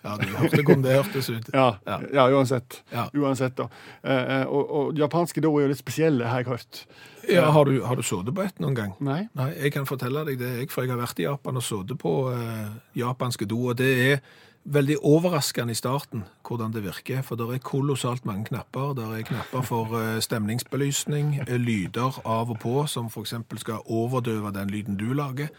Ja, 0.03 0.15
du 0.17 0.25
hørte 0.33 0.63
hvordan 0.63 0.81
det 0.83 0.95
hørtes 0.97 1.29
ut. 1.29 1.49
Ja, 1.53 1.67
Ja. 1.87 2.27
uansett. 2.33 2.81
Ja. 2.91 3.07
Uansett 3.13 3.55
da. 3.59 3.67
Eh, 4.03 4.39
eh, 4.41 4.45
og, 4.47 4.71
og 4.79 4.93
japanske 4.97 5.41
do 5.45 5.51
er 5.57 5.67
jo 5.67 5.71
litt 5.73 5.81
spesielle, 5.83 6.25
har 6.27 6.41
jeg 6.41 6.49
hørt. 6.49 6.85
Ja, 7.29 7.51
har 7.53 7.65
du, 7.69 7.75
har 7.85 7.95
du 7.95 8.01
sittet 8.01 8.33
på 8.35 8.41
et 8.41 8.59
noen 8.59 8.75
gang? 8.75 8.95
Nei? 8.99 9.27
Nei, 9.37 9.51
jeg 9.61 9.71
kan 9.75 9.85
fortelle 9.85 10.23
deg 10.25 10.39
det, 10.41 10.53
jeg, 10.63 10.71
for 10.73 10.81
jeg 10.87 10.91
har 10.95 11.01
vært 11.03 11.19
i 11.21 11.27
Japan 11.27 11.57
og 11.61 11.63
sittet 11.67 11.99
på 12.01 12.15
eh, 12.33 12.71
japanske 12.97 13.45
do, 13.45 13.59
og 13.69 13.77
det 13.77 13.91
er 14.07 14.23
veldig 14.61 14.99
overraskende 15.09 15.73
i 15.73 15.77
starten 15.77 16.23
hvordan 16.45 16.73
det 16.73 16.83
virker, 16.85 17.21
for 17.25 17.37
det 17.39 17.47
er 17.55 17.61
kolossalt 17.65 18.25
mange 18.29 18.45
knapper. 18.49 18.91
Det 18.97 19.05
er 19.19 19.23
knapper 19.29 19.63
for 19.65 19.95
eh, 20.01 20.19
stemningsbelysning, 20.21 21.39
eh, 21.47 21.57
lyder 21.61 22.19
av 22.25 22.49
og 22.53 22.59
på, 22.61 22.75
som 22.89 23.09
eksempel 23.21 23.61
skal 23.61 23.81
overdøve 23.85 24.51
den 24.57 24.69
lyden 24.73 24.97
du 25.01 25.11
lager. 25.17 25.49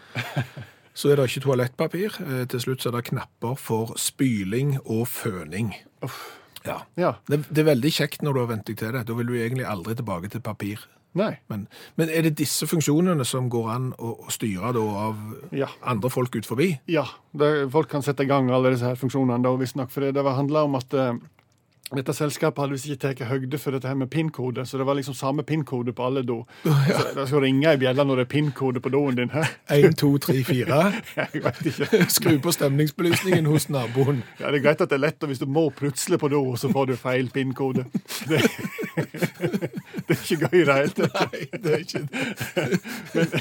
Så 0.95 1.09
er 1.13 1.17
det 1.17 1.29
ikke 1.31 1.45
toalettpapir. 1.47 2.17
Eh, 2.21 2.45
Til 2.53 2.61
slutt 2.61 2.83
så 2.85 2.91
er 2.93 2.99
det 2.99 3.07
knapper 3.09 3.55
for 3.57 3.95
spyling 3.97 4.79
og 4.85 5.07
føning. 5.09 5.73
Ja. 6.67 6.81
Ja. 6.97 7.13
Det, 7.29 7.41
det 7.51 7.63
er 7.65 7.71
veldig 7.75 7.91
kjekt 7.97 8.23
når 8.23 8.35
du 8.37 8.41
har 8.45 8.51
vent 8.53 8.67
deg 8.69 8.77
til 8.79 8.93
det. 8.95 9.07
Da 9.09 9.15
vil 9.19 9.27
du 9.31 9.35
egentlig 9.39 9.65
aldri 9.67 9.97
tilbake 9.99 10.29
til 10.31 10.41
papir. 10.45 10.85
Nei. 11.19 11.35
Men, 11.53 11.67
men 12.01 12.09
er 12.09 12.25
det 12.25 12.37
disse 12.39 12.65
funksjonene 12.71 13.25
som 13.29 13.51
går 13.53 13.67
an 13.69 13.91
å, 14.01 14.15
å 14.25 14.31
styre 14.33 14.71
da 14.73 14.85
av 15.09 15.19
Ja. 15.53 15.67
andre 15.85 16.09
folk 16.13 16.37
ut 16.39 16.47
forbi? 16.49 16.71
Ja, 16.89 17.03
det, 17.37 17.51
folk 17.75 17.91
kan 17.93 18.05
sette 18.05 18.25
i 18.25 18.31
gang 18.31 18.49
alle 18.51 18.73
disse 18.73 18.89
her 18.89 18.97
funksjonene, 19.01 19.43
da, 19.45 19.53
visstnok. 19.61 19.91
For 19.93 20.01
det, 20.07 20.15
det 20.17 20.25
handler 20.25 20.69
om 20.71 20.79
at 20.81 20.95
eh, 20.97 21.13
dette 21.99 22.15
selskapet 22.17 22.63
hadde 22.63 22.77
visst 22.77 22.89
ikke 22.89 23.03
tatt 23.03 23.23
høgde 23.29 23.59
for 23.61 23.75
dette 23.77 23.89
her 23.91 23.97
med 23.99 24.09
PIN-kode, 24.13 24.65
så 24.69 24.79
det 24.81 24.87
var 24.89 24.97
liksom 24.99 25.17
samme 25.17 25.45
PIN-kode 25.47 25.93
på 25.93 26.07
alle 26.07 26.23
do. 26.27 26.39
Så 26.65 27.13
det 27.17 27.27
skal 27.29 27.43
ringe 27.45 27.73
i 27.75 27.81
bjella 27.81 28.05
når 28.07 28.23
det 28.23 28.25
er 28.27 28.31
PIN-kode 28.33 28.81
på 28.81 28.93
doen 28.93 29.19
din. 29.19 29.33
Én, 29.33 29.91
1, 29.91 29.97
2, 30.01 30.11
3, 30.27 30.39
4. 30.49 30.81
Jeg 31.17 31.43
vet 31.45 31.61
ikke. 31.73 32.03
Skru 32.17 32.39
på 32.43 32.55
stemningsbelysningen 32.55 33.49
hos 33.51 33.69
naboen. 33.73 34.23
Ja, 34.41 34.51
Det 34.51 34.63
er 34.63 34.65
greit 34.65 34.81
at 34.81 34.91
det 34.91 34.97
er 34.97 35.05
lett 35.05 35.23
og 35.23 35.31
hvis 35.31 35.43
du 35.43 35.47
må 35.47 35.69
plutselig 35.77 36.19
på 36.19 36.29
do, 36.33 36.43
så 36.57 36.71
får 36.73 36.93
du 36.93 36.97
feil 36.97 37.29
PIN-kode. 37.31 37.85
Det, 40.09 40.17
er 40.17 40.23
ikke 40.23 40.49
gøy 40.49 40.61
i 40.61 40.65
det 40.67 40.75
hele 40.77 40.95
tatt. 40.97 41.35
Det 41.63 41.73
er 41.73 41.83
ikke. 41.85 42.01
Men, 43.13 43.35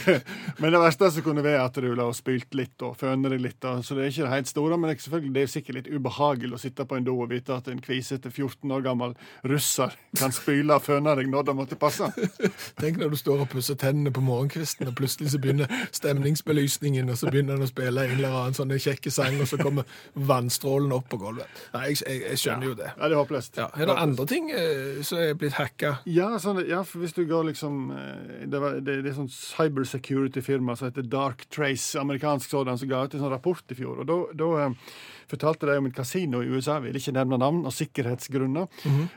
men 0.59 0.73
det 0.73 0.79
verste 0.81 1.07
som 1.13 1.23
kunne 1.23 1.43
være 1.43 1.61
at 1.63 1.77
du 1.81 1.87
la 1.95 2.05
spylt 2.15 2.55
litt 2.57 2.83
og 2.85 2.97
føner 2.99 3.33
deg 3.33 3.41
litt. 3.43 3.65
Og, 3.67 3.83
så 3.85 3.95
det 3.95 4.03
er 4.03 4.11
ikke 4.11 4.25
det 4.25 4.33
helt 4.33 4.49
store, 4.49 4.77
men 4.77 4.89
det 4.89 4.95
er, 4.95 5.03
selvfølgelig, 5.05 5.33
det 5.35 5.43
er 5.43 5.51
sikkert 5.53 5.77
litt 5.77 5.89
ubehagelig 5.91 6.57
å 6.57 6.61
sitte 6.61 6.85
på 6.87 6.97
en 6.97 7.07
do 7.07 7.15
og 7.23 7.29
vite 7.31 7.55
at 7.55 7.69
en 7.71 7.81
kvisete 7.83 8.31
14 8.31 8.73
år 8.75 8.83
gammel 8.85 9.15
russer 9.47 9.95
kan 10.19 10.33
spyle 10.35 10.75
og 10.75 10.85
føne 10.85 11.15
deg 11.17 11.29
når 11.31 11.47
det 11.47 11.55
måtte 11.57 11.79
passe. 11.79 12.09
Tenk 12.81 12.99
når 13.01 13.13
du 13.13 13.19
står 13.21 13.45
og 13.45 13.51
pusser 13.53 13.79
tennene 13.79 14.13
på 14.13 14.23
morgenkvisten, 14.25 14.89
og 14.91 14.97
plutselig 14.99 15.33
så 15.33 15.41
begynner 15.41 15.71
stemningsbelysningen, 15.95 17.09
og 17.11 17.19
så 17.21 17.31
begynner 17.31 17.59
den 17.59 17.67
å 17.67 17.71
spille 17.71 18.05
en 18.07 18.17
eller 18.17 18.37
annen 18.41 18.57
sånn 18.57 18.75
kjekke 18.75 19.13
sang, 19.13 19.39
og 19.41 19.49
så 19.49 19.59
kommer 19.61 19.87
vannstrålen 20.15 20.93
opp 20.95 21.09
på 21.11 21.21
gulvet. 21.21 21.61
Nei, 21.75 21.91
jeg, 21.91 22.01
jeg, 22.05 22.23
jeg 22.29 22.43
skjønner 22.43 22.71
jo 22.71 22.77
det. 22.81 22.91
Ja, 22.95 23.01
det 23.05 23.15
er 23.15 23.21
håpløst. 23.21 23.59
Ja, 23.61 23.69
er 23.75 23.91
det 23.91 23.97
andre 24.01 24.27
ting 24.29 24.51
eh, 24.55 25.01
som 25.07 25.21
er 25.21 25.35
blitt 25.39 25.57
hacka? 25.57 25.95
Ja, 26.09 26.33
sånn, 26.51 26.61
ja, 26.69 26.81
hvis 26.83 27.15
du 27.17 27.23
går 27.29 27.47
liksom 27.51 27.79
eh, 27.95 28.43
Det, 28.51 28.59
var, 28.61 28.77
det, 28.83 28.99
det 29.05 29.11
er 29.11 29.17
sånn 29.17 29.31
cybersecurity-firma 29.31 30.75
som 30.77 30.89
heter 30.89 31.07
Dark 31.07 31.47
Trace, 31.53 31.99
amerikansk 32.01 32.51
sådan, 32.53 32.79
som 32.79 32.91
ga 32.91 33.05
ut 33.05 33.15
en 33.15 33.23
sånn 33.23 33.33
rapport 33.33 33.73
i 33.73 33.77
fjor. 33.77 34.03
og 34.03 34.35
Da, 34.37 34.51
eh, 34.65 34.93
fortalte 35.31 35.69
de 35.69 35.77
om 35.79 35.87
et 35.87 35.95
kasino 35.95 36.41
i 36.43 36.49
USA, 36.51 36.79
vil 36.83 36.97
ikke 36.99 37.13
nevne 37.15 37.39
navn, 37.39 37.63
av 37.67 37.75
sikkerhetsgrunner, 37.75 38.67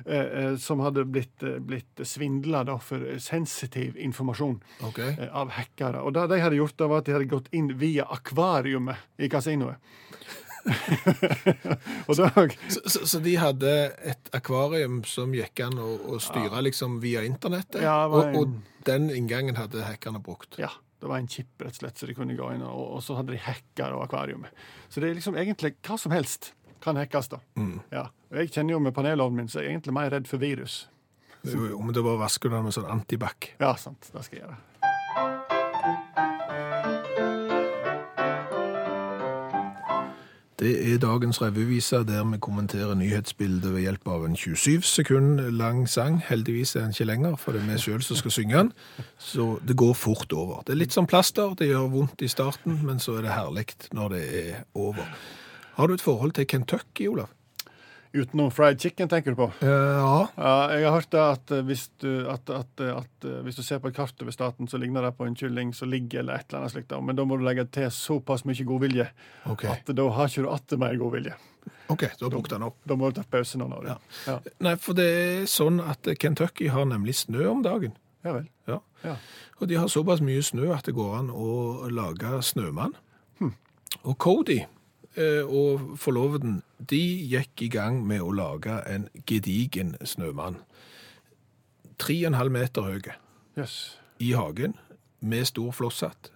eh, 0.07 0.15
eh, 0.21 0.57
som 0.63 0.83
hadde 0.85 1.05
blitt, 1.11 1.43
eh, 1.43 1.59
blitt 1.59 2.05
svindla 2.07 2.65
for 2.81 3.19
sensitiv 3.19 3.97
informasjon 3.97 4.61
okay. 4.87 5.17
eh, 5.19 5.29
av 5.33 5.51
hackere. 5.59 6.03
Og 6.03 6.15
det 6.15 6.29
de 6.31 6.41
hadde 6.41 6.61
gjort, 6.61 6.79
da 6.79 6.89
var 6.91 7.03
at 7.03 7.11
de 7.11 7.17
hadde 7.17 7.31
gått 7.33 7.53
inn 7.53 7.73
via 7.79 8.07
akvariumet 8.15 9.19
i 9.19 9.29
kasinoet. 9.29 9.83
Så, 12.07 12.81
så, 12.87 13.07
så 13.07 13.19
de 13.25 13.35
hadde 13.37 13.71
et 14.05 14.31
akvarium 14.37 15.03
som 15.09 15.33
gikk 15.35 15.61
an 15.65 15.79
å, 15.81 15.89
å 16.15 16.19
styre 16.23 16.63
liksom 16.65 16.99
via 17.03 17.25
internettet, 17.27 17.83
Ja, 17.85 18.05
en... 18.07 18.13
og, 18.15 18.37
og 18.39 18.87
den 18.89 19.11
inngangen 19.13 19.57
hadde 19.59 19.85
hackerne 19.85 20.21
brukt. 20.25 20.59
Ja, 20.61 20.71
det 21.01 21.11
var 21.11 21.21
en 21.21 21.29
chip, 21.29 21.51
rett 21.61 21.77
og 21.77 21.81
slett, 21.83 22.01
så 22.01 22.09
de 22.09 22.17
kunne 22.17 22.37
gå 22.39 22.51
inn, 22.55 22.65
og, 22.65 22.97
og 22.99 23.05
så 23.05 23.17
hadde 23.19 23.35
de 23.35 23.41
hacka 23.45 23.91
og 23.97 24.07
akvariumet. 24.07 24.65
Så 24.89 25.01
det 25.03 25.11
er 25.11 25.19
liksom 25.19 25.37
egentlig 25.41 25.75
hva 25.85 25.99
som 26.01 26.15
helst 26.15 26.53
kan 26.85 27.01
hackes, 27.01 27.31
da. 27.33 27.41
Ja. 27.93 28.09
Og 28.33 28.41
jeg 28.43 28.53
kjenner 28.53 28.77
jo 28.77 28.83
med 28.85 28.97
panelovnen 28.97 29.45
min, 29.45 29.49
så 29.53 29.63
jeg 29.63 29.71
er 29.71 29.77
egentlig 29.79 29.97
mer 29.97 30.13
redd 30.13 30.29
for 30.29 30.43
virus. 30.43 30.85
Jo, 31.45 31.67
jo, 31.75 31.81
men 31.81 31.93
det 31.97 32.05
bare 32.05 32.23
vasker 32.25 32.49
du 32.49 32.57
den 32.57 32.65
med 32.69 32.77
sånn 32.77 32.89
antibac. 32.93 33.53
Ja, 33.61 33.75
sant. 33.81 34.09
Det 34.13 34.25
skal 34.25 34.41
jeg 34.41 34.47
gjøre. 34.47 36.33
Det 40.59 40.71
er 40.93 40.99
dagens 41.03 41.41
revyvise 41.43 42.05
der 42.07 42.25
vi 42.31 42.39
kommenterer 42.39 42.95
nyhetsbildet 42.95 43.73
ved 43.75 43.81
hjelp 43.83 44.09
av 44.09 44.27
en 44.29 44.37
27 44.39 44.83
sekund 44.87 45.41
lang 45.59 45.89
sang. 45.91 46.21
Heldigvis 46.29 46.77
er 46.77 46.85
den 46.85 46.95
ikke 46.95 47.09
lenger, 47.09 47.37
for 47.37 47.53
det 47.53 47.63
er 47.65 47.73
vi 47.73 47.79
sjøl 47.83 48.03
som 48.07 48.21
skal 48.21 48.31
synge 48.31 48.57
den. 48.57 48.73
Så 49.19 49.59
det 49.67 49.77
går 49.77 49.93
fort 49.99 50.33
over. 50.33 50.63
Det 50.63 50.77
er 50.77 50.83
litt 50.85 50.95
som 50.95 51.11
plaster, 51.11 51.57
det 51.59 51.73
gjør 51.73 51.91
vondt 51.91 52.23
i 52.23 52.31
starten, 52.31 52.79
men 52.87 53.03
så 53.03 53.19
er 53.19 53.27
det 53.27 53.35
herlig 53.35 53.67
når 53.93 54.15
det 54.15 54.25
er 54.43 54.63
over. 54.75 55.11
Har 55.75 55.91
du 55.91 55.95
et 55.95 56.05
forhold 56.05 56.37
til 56.39 56.47
Kentucky, 56.47 57.09
Olav? 57.09 57.35
Utenom 58.15 58.51
fried 58.55 58.81
chicken, 58.81 59.09
tenker 59.09 59.31
du 59.31 59.37
på? 59.37 59.47
Ja. 59.59 60.29
Ja, 60.37 60.53
jeg 60.71 60.85
har 60.87 60.93
hørt 60.95 61.15
at 61.19 61.51
eh, 61.51 61.65
hvis 61.67 61.89
du, 61.99 62.29
at, 62.31 62.47
at, 62.47 62.83
at 62.87 63.27
eh, 63.27 63.41
hvis 63.43 63.59
du 63.59 63.63
ser 63.67 63.81
på 63.83 63.91
et 63.91 63.97
kart 63.97 64.23
over 64.23 64.31
staten, 64.31 64.69
så 64.71 64.79
ligner 64.79 65.03
det 65.03 65.17
på 65.19 65.27
en 65.27 65.35
kylling 65.35 65.73
som 65.75 65.91
ligger, 65.91 66.23
eller 66.23 66.39
et 66.39 66.47
eller 66.47 66.61
annet 66.61 66.75
slikt. 66.77 66.95
Men 67.03 67.19
da 67.19 67.25
må 67.27 67.41
du 67.41 67.43
legge 67.43 67.65
til 67.75 67.91
såpass 67.91 68.47
mye 68.47 68.67
godvilje 68.69 69.09
okay. 69.51 69.73
at 69.73 69.91
da 69.99 70.07
har 70.15 70.31
ikke 70.31 70.45
du 70.47 70.51
atter 70.53 70.79
mer 70.79 70.95
godvilje. 71.01 71.35
ok, 71.91 72.05
da 72.21 72.31
brukte 72.31 72.55
han 72.55 72.69
opp. 72.69 72.79
Da 72.87 72.95
må 73.01 73.11
du 73.11 73.19
ta 73.19 73.27
pause 73.35 73.59
noen 73.59 73.75
år. 73.81 73.91
Ja. 73.91 73.99
Ja. 74.31 74.39
Nei, 74.63 74.77
for 74.79 74.95
det 74.95 75.09
er 75.11 75.51
sånn 75.51 75.83
at 75.83 76.07
Kentucky 76.23 76.71
har 76.71 76.87
nemlig 76.87 77.17
snø 77.25 77.49
om 77.51 77.67
dagen. 77.67 77.99
ja 78.23 78.37
vel. 78.39 78.47
Ja. 78.71 78.79
Ja. 79.03 79.17
Og 79.59 79.67
de 79.69 79.83
har 79.83 79.91
såpass 79.91 80.23
mye 80.23 80.43
snø 80.43 80.71
at 80.77 80.87
det 80.87 80.95
går 80.95 81.19
an 81.19 81.35
å 81.35 81.91
lage 81.91 82.39
snømann. 82.47 82.95
Og 84.03 84.17
Cody 84.19 84.59
eh, 84.63 84.71
og 85.17 85.99
forloveden, 86.01 86.63
de 86.91 87.03
gikk 87.31 87.63
i 87.63 87.69
gang 87.71 88.01
med 88.07 88.23
å 88.25 88.33
lage 88.35 88.81
en 88.91 89.09
gedigen 89.27 89.95
snømann. 90.03 90.59
Tre 91.99 92.17
og 92.25 92.33
en 92.33 92.39
halv 92.39 92.55
meter 92.55 92.83
høy 92.83 93.13
yes. 93.59 93.99
i 94.19 94.33
hagen, 94.35 94.75
med 95.21 95.47
stor 95.47 95.71
flosshatt. 95.73 96.33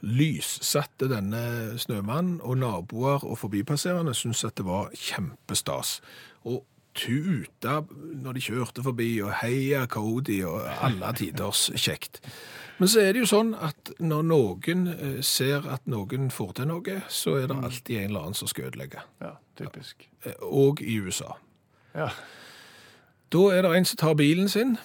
Lyssatte 0.00 1.08
denne 1.10 1.78
snømannen, 1.80 2.40
og 2.40 2.60
naboer 2.60 3.24
og 3.24 3.38
forbipasserende 3.40 4.14
syntes 4.16 4.44
at 4.48 4.56
det 4.60 4.66
var 4.68 4.92
kjempestas. 4.96 5.98
Og 6.44 6.64
tuta 6.94 7.80
når 8.20 8.36
de 8.36 8.42
kjørte 8.44 8.82
forbi, 8.84 9.10
og 9.24 9.32
heia 9.42 9.84
Cody, 9.90 10.40
og 10.44 10.64
alle 10.82 11.12
tiders 11.18 11.68
kjekt. 11.78 12.20
Men 12.80 12.88
så 12.88 13.02
er 13.04 13.12
det 13.12 13.20
jo 13.24 13.28
sånn 13.28 13.50
at 13.60 13.90
når 14.00 14.22
noen 14.24 14.86
eh, 14.94 15.18
ser 15.26 15.66
at 15.68 15.84
noen 15.90 16.30
får 16.32 16.54
til 16.60 16.70
noe, 16.70 17.00
så 17.12 17.34
er 17.42 17.50
det 17.50 17.58
alltid 17.60 17.98
en 18.00 18.06
eller 18.10 18.20
annen 18.28 18.38
som 18.38 18.48
skal 18.48 18.70
ødelegge. 18.70 19.02
Ja, 19.20 19.34
typisk. 19.60 20.06
Eh, 20.24 20.38
Og 20.40 20.80
i 20.82 20.96
USA. 21.04 21.34
Ja. 21.94 22.08
Da 23.30 23.42
er 23.54 23.62
det 23.66 23.74
en 23.76 23.84
som 23.86 24.00
tar 24.00 24.16
bilen 24.18 24.48
sin, 24.48 24.78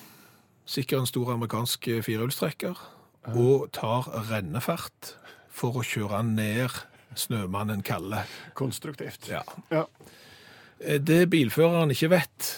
sikkert 0.65 1.00
en 1.06 1.10
stor 1.10 1.32
amerikansk 1.34 1.88
firehjulstrekker, 2.06 2.76
og 3.34 3.72
tar 3.74 4.12
rennefart 4.30 5.15
for 5.50 5.80
å 5.80 5.86
kjøre 5.86 6.20
ned 6.28 6.76
snømannen 7.15 7.82
Kalle. 7.88 8.26
Konstruktivt. 8.60 9.30
Ja. 9.32 9.41
Ja. 9.72 9.86
Eh, 10.82 11.00
Det 11.02 11.30
bilføreren 11.30 11.92
ikke 11.92 12.10
vet, 12.10 12.52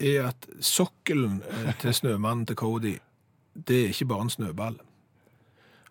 er 0.00 0.28
at 0.28 0.48
sokkelen 0.60 1.42
eh, 1.50 1.72
til 1.80 1.94
snømannen 1.94 2.46
til 2.46 2.56
Cody, 2.56 2.98
det 3.68 3.84
er 3.84 3.88
ikke 3.94 4.08
bare 4.10 4.26
en 4.26 4.30
snøball. 4.30 4.76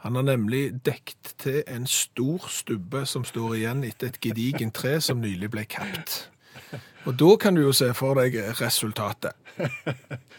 Han 0.06 0.16
har 0.16 0.22
nemlig 0.28 0.68
dekt 0.86 1.34
til 1.42 1.64
en 1.68 1.88
stor 1.90 2.46
stubbe 2.54 3.06
som 3.10 3.24
står 3.26 3.56
igjen 3.58 3.84
etter 3.88 4.12
et 4.12 4.20
gedigent 4.22 4.76
tre 4.78 5.00
som 5.02 5.18
nylig 5.18 5.50
ble 5.50 5.64
kapt. 5.66 6.28
Og 7.06 7.16
da 7.18 7.32
kan 7.42 7.56
du 7.58 7.64
jo 7.64 7.72
se 7.74 7.90
for 7.98 8.14
deg 8.20 8.38
resultatet. 8.62 9.34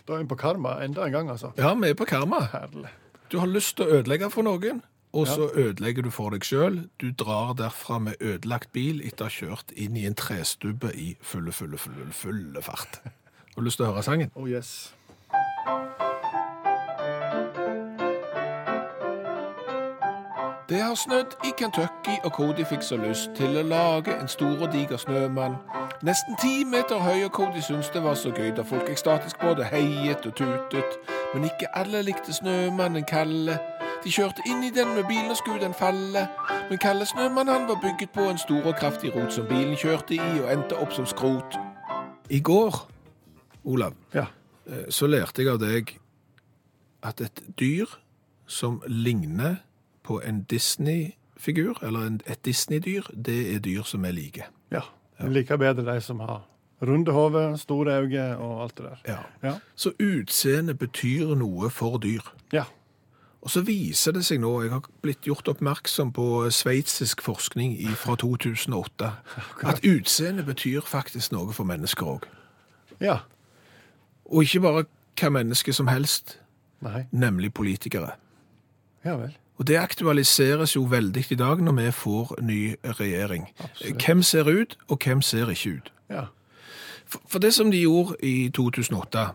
Da 0.06 0.14
er 0.14 0.20
vi 0.22 0.28
på 0.30 0.36
karma 0.38 0.76
enda 0.84 1.02
en 1.02 1.12
gang, 1.12 1.30
altså. 1.32 1.48
Ja, 1.58 1.72
vi 1.74 1.88
er 1.90 1.96
på 1.98 2.06
karma. 2.06 2.44
Herlig. 2.52 2.92
Du 3.32 3.40
har 3.42 3.50
lyst 3.50 3.74
til 3.76 3.88
å 3.88 3.96
ødelegge 3.96 4.28
for 4.30 4.46
noen, 4.46 4.84
og 5.16 5.26
så 5.26 5.50
ødelegger 5.54 6.02
du 6.02 6.10
for 6.10 6.34
deg 6.34 6.44
sjøl. 6.44 6.82
Du 7.00 7.08
drar 7.10 7.54
derfra 7.56 7.98
med 7.98 8.20
ødelagt 8.20 8.72
bil 8.76 9.00
etter 9.00 9.26
å 9.26 9.30
ha 9.30 9.36
kjørt 9.38 9.72
inn 9.72 9.96
i 9.96 10.04
en 10.08 10.18
trestubbe 10.18 10.92
i 10.92 11.14
fulle, 11.24 11.54
fulle, 11.56 11.80
fulle, 11.80 12.10
fulle 12.12 12.62
fart. 12.62 13.00
Har 13.04 13.56
du 13.56 13.64
lyst 13.64 13.80
til 13.80 13.88
å 13.88 13.94
høre 13.94 14.04
sangen? 14.04 14.34
Oh 14.36 14.48
yes. 14.50 14.92
Det 20.68 20.82
har 20.82 20.94
snødd 20.94 21.26
i 21.44 21.52
Kentucky, 21.58 22.16
og 22.24 22.32
Cody 22.32 22.64
fikk 22.66 22.82
så 22.82 22.96
lyst 22.98 23.30
til 23.38 23.54
å 23.56 23.62
lage 23.62 24.16
en 24.20 24.28
stor 24.28 24.66
og 24.66 24.72
diger 24.72 24.98
snømann. 24.98 25.54
Nesten 26.02 26.34
ti 26.42 26.64
meter 26.66 26.98
høy, 26.98 27.22
og 27.24 27.32
Cody 27.32 27.62
syntes 27.62 27.92
det 27.94 28.02
var 28.02 28.18
så 28.18 28.32
gøy 28.34 28.50
da 28.56 28.64
folk 28.66 28.90
ekstatisk 28.90 29.38
både 29.40 29.64
heiet 29.70 30.26
og 30.26 30.34
tutet. 30.34 30.98
Men 31.34 31.46
ikke 31.46 31.70
alle 31.72 32.02
likte 32.02 32.34
snømannen 32.34 33.06
Kalle. 33.06 33.60
De 34.06 34.12
kjørte 34.14 34.42
inn 34.46 34.60
i 34.62 34.70
den 34.70 34.92
med 34.94 35.04
bilen 35.08 35.30
og 35.32 35.36
skulle 35.40 35.58
den 35.64 35.74
falle. 35.74 36.28
Men 36.70 36.78
Kalle 36.78 37.06
Snømann 37.06 37.48
han 37.50 37.64
var 37.68 37.80
bygget 37.82 38.12
på 38.14 38.28
en 38.30 38.38
stor 38.38 38.62
og 38.70 38.76
kraftig 38.78 39.10
rot 39.16 39.32
som 39.34 39.46
bilen 39.50 39.74
kjørte 39.78 40.14
i 40.14 40.20
og 40.44 40.50
endte 40.52 40.78
opp 40.78 40.92
som 40.94 41.06
skrot. 41.10 41.56
I 42.30 42.38
går, 42.40 42.76
Olav, 43.64 43.94
Ja. 44.14 44.26
eh, 44.66 44.86
så 44.90 45.06
lærte 45.10 45.42
jeg 45.42 45.48
av 45.52 45.58
deg 45.58 45.96
at 47.02 47.20
et 47.20 47.42
dyr 47.60 47.86
som 48.46 48.82
ligner 48.86 49.56
på 50.04 50.20
en 50.24 50.42
Disney-figur, 50.50 51.82
eller 51.82 52.18
et 52.26 52.44
Disney-dyr, 52.44 53.02
det 53.24 53.54
er 53.54 53.58
dyr 53.58 53.82
som 53.82 54.04
er 54.04 54.10
like. 54.12 54.44
ja. 54.70 54.80
Jeg 55.20 55.30
liker 55.32 55.56
bedre 55.56 55.94
de 55.94 56.00
som 56.00 56.20
har 56.20 56.42
runde 56.82 57.12
hode, 57.12 57.58
store 57.58 58.00
øyne 58.02 58.36
og 58.38 58.62
alt 58.62 58.76
det 58.78 58.84
der. 58.84 58.96
Ja. 59.42 59.48
Ja. 59.48 59.54
Så 59.74 59.90
utseende 60.00 60.74
betyr 60.74 61.34
noe 61.34 61.70
for 61.70 61.96
dyr. 61.98 62.20
Ja. 62.52 62.64
Og 63.46 63.50
så 63.54 63.60
viser 63.62 64.10
det 64.16 64.24
seg 64.26 64.40
nå, 64.42 64.50
jeg 64.64 64.72
har 64.72 64.86
blitt 65.06 65.22
gjort 65.28 65.46
oppmerksom 65.52 66.08
på 66.16 66.24
sveitsisk 66.50 67.20
forskning 67.22 67.76
fra 67.94 68.16
2008, 68.18 69.10
at 69.70 69.84
utseende 69.86 70.42
betyr 70.42 70.82
faktisk 70.82 71.30
noe 71.30 71.54
for 71.54 71.68
mennesker 71.68 72.16
òg. 72.16 72.26
ja. 73.00 73.20
Og 74.26 74.42
ikke 74.42 74.60
bare 74.64 74.84
hva 75.14 75.28
menneske 75.30 75.70
som 75.72 75.86
helst, 75.86 76.40
Nei. 76.82 77.04
nemlig 77.14 77.52
politikere. 77.54 78.16
Ja 79.04 79.14
vel. 79.20 79.36
Og 79.58 79.66
det 79.70 79.78
aktualiseres 79.78 80.74
jo 80.74 80.82
veldig 80.90 81.22
i 81.30 81.38
dag 81.38 81.62
når 81.62 81.72
vi 81.78 81.90
får 81.94 82.34
ny 82.42 82.74
regjering. 82.98 83.46
Absolutt. 83.58 84.02
Hvem 84.02 84.22
ser 84.22 84.50
ut, 84.50 84.76
og 84.88 84.98
hvem 85.04 85.22
ser 85.22 85.50
ikke 85.54 85.76
ut? 85.76 85.92
Ja. 86.10 86.24
For, 87.06 87.22
for 87.28 87.38
det 87.38 87.54
som 87.54 87.70
de 87.70 87.80
gjorde 87.86 88.16
i 88.22 88.48
2008, 88.48 89.28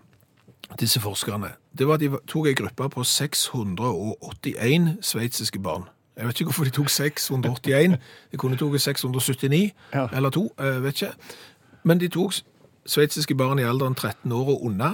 disse 0.79 0.99
forskerne, 0.99 1.51
det 1.77 1.87
var 1.87 1.93
at 1.93 1.99
de 1.99 2.09
tok 2.27 2.47
en 2.47 2.55
gruppe 2.55 2.89
på 2.89 3.03
681 3.03 4.97
sveitsiske 5.01 5.59
barn. 5.59 5.83
Jeg 6.17 6.25
vet 6.27 6.39
ikke 6.39 6.45
hvorfor 6.51 6.63
de 6.63 6.69
tok 6.75 6.89
681. 6.89 7.97
De 8.31 8.37
kunne 8.37 8.57
tatt 8.57 8.81
679 8.81 9.71
Ja. 9.93 10.07
eller 10.13 10.29
to, 10.29 10.53
jeg 10.59 10.83
vet 10.83 11.01
ikke. 11.01 11.13
Men 11.83 11.99
de 11.99 12.07
tok 12.07 12.33
sveitsiske 12.85 13.35
barn 13.37 13.59
i 13.59 13.63
alderen 13.63 13.95
13 13.95 14.31
år 14.31 14.47
og 14.47 14.63
unna, 14.65 14.91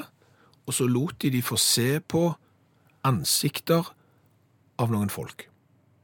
og 0.67 0.73
så 0.73 0.87
lot 0.87 1.21
de 1.21 1.29
de 1.31 1.41
få 1.41 1.55
se 1.57 1.99
på 1.99 2.33
ansikter 3.03 3.93
av 4.79 4.91
noen 4.91 5.09
folk. 5.09 5.49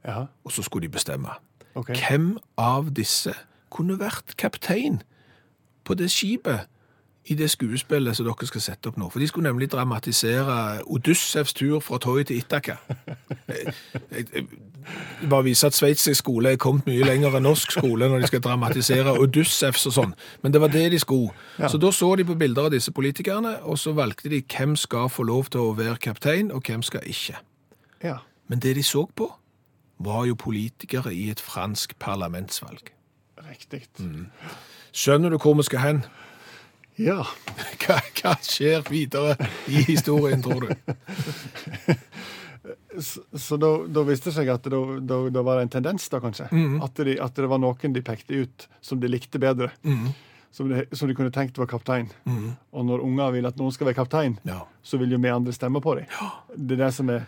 Ja, 0.04 0.24
Og 0.44 0.52
så 0.52 0.62
skulle 0.62 0.82
de 0.88 0.92
bestemme. 0.92 1.28
Okay. 1.74 1.96
Hvem 1.96 2.38
av 2.58 2.90
disse 2.94 3.32
kunne 3.70 3.98
vært 3.98 4.36
kaptein 4.36 5.02
på 5.84 5.94
det 5.94 6.10
skipet 6.10 6.60
i 7.26 7.34
det 7.34 7.46
skuespillet 7.50 8.16
som 8.16 8.26
dere 8.26 8.46
skal 8.46 8.60
sette 8.60 8.90
opp 8.90 8.98
nå? 9.00 9.08
For 9.10 9.18
de 9.22 9.26
skulle 9.30 9.48
nemlig 9.48 9.70
dramatisere 9.72 10.82
Odyssevs 10.86 11.54
tur 11.54 11.80
fra 11.80 11.98
Toy 11.98 12.22
til 12.22 12.36
Ithaka. 12.36 12.76
Jeg- 13.48 13.74
jeg- 14.10 14.26
jeg- 14.34 14.46
Bare 15.30 15.44
vise 15.44 15.66
at 15.66 15.72
sveitsisk 15.74 16.18
skole 16.18 16.52
er 16.52 16.56
kommet 16.56 16.84
mye 16.86 17.04
lenger 17.04 17.36
enn 17.36 17.42
norsk 17.42 17.70
skole 17.72 18.08
når 18.08 18.20
de 18.20 18.26
skal 18.26 18.40
dramatisere 18.40 19.18
Odyssevs 19.18 19.86
og 19.86 19.92
sånn. 19.92 20.12
Men 20.42 20.52
det 20.52 20.60
var 20.60 20.68
det 20.68 20.90
de 20.92 20.98
skulle. 20.98 21.32
Så 21.58 21.78
da 21.80 21.90
så 21.90 22.16
de 22.16 22.24
på 22.24 22.34
bilder 22.38 22.64
av 22.64 22.70
disse 22.70 22.92
politikerne, 22.92 23.62
og 23.62 23.78
så 23.78 23.94
valgte 23.94 24.28
de 24.28 24.42
hvem 24.42 24.76
skal 24.76 25.08
få 25.08 25.22
lov 25.24 25.44
til 25.50 25.60
å 25.60 25.74
være 25.76 25.96
kaptein, 25.98 26.52
og 26.52 26.62
hvem 26.62 26.82
skal 26.82 27.00
ikke. 27.00 27.36
Ja. 28.02 28.18
Men 28.48 28.58
det 28.58 28.74
de 28.76 28.82
så 28.82 29.06
på, 29.16 29.32
var 30.00 30.26
jo 30.26 30.34
politikere 30.34 31.14
i 31.14 31.30
et 31.30 31.40
fransk 31.40 31.98
parlamentsvalg. 31.98 32.90
Riktig. 33.50 33.86
Skjønner 34.92 35.30
du 35.30 35.38
hvor 35.38 35.54
vi 35.54 35.62
skal 35.62 35.78
hen? 35.78 36.04
Ja. 36.96 37.24
Hva, 37.84 37.98
hva 38.16 38.32
skjer 38.40 38.84
videre 38.88 39.34
i 39.68 39.82
historien, 39.90 40.40
tror 40.44 40.68
du? 40.68 40.74
Så, 42.98 43.20
så 43.38 43.56
da, 43.58 43.68
da 43.90 44.02
viste 44.06 44.30
det 44.30 44.36
seg 44.38 44.48
at 44.52 44.64
det, 44.70 44.78
da, 45.04 45.16
da 45.34 45.42
var 45.44 45.58
det 45.58 45.64
en 45.66 45.72
tendens, 45.74 46.06
da 46.08 46.20
kanskje? 46.22 46.46
At, 46.84 47.00
de, 47.04 47.16
at 47.20 47.34
det 47.36 47.48
var 47.50 47.58
noen 47.60 47.92
de 47.92 48.00
pekte 48.06 48.38
ut 48.46 48.66
som 48.80 49.00
de 49.02 49.10
likte 49.10 49.40
bedre. 49.42 49.68
Som, 50.54 50.70
de, 50.70 50.84
som 50.94 51.10
de 51.10 51.16
kunne 51.18 51.32
tenkt 51.34 51.58
var 51.60 51.68
kaptein. 51.68 52.06
Og 52.24 52.86
når 52.88 53.02
unger 53.04 53.34
vil 53.34 53.48
at 53.50 53.58
noen 53.60 53.74
skal 53.74 53.90
være 53.90 53.98
kaptein, 53.98 54.38
Ja. 54.48 54.60
så 54.86 54.96
vil 55.02 55.12
jo 55.12 55.18
vi 55.20 55.32
andre 55.34 55.52
stemme 55.52 55.82
på 55.84 55.96
dem. 55.98 56.06
Det 56.54 56.78
er 56.78 56.84
det 56.86 56.92
som 56.96 57.10
er 57.12 57.26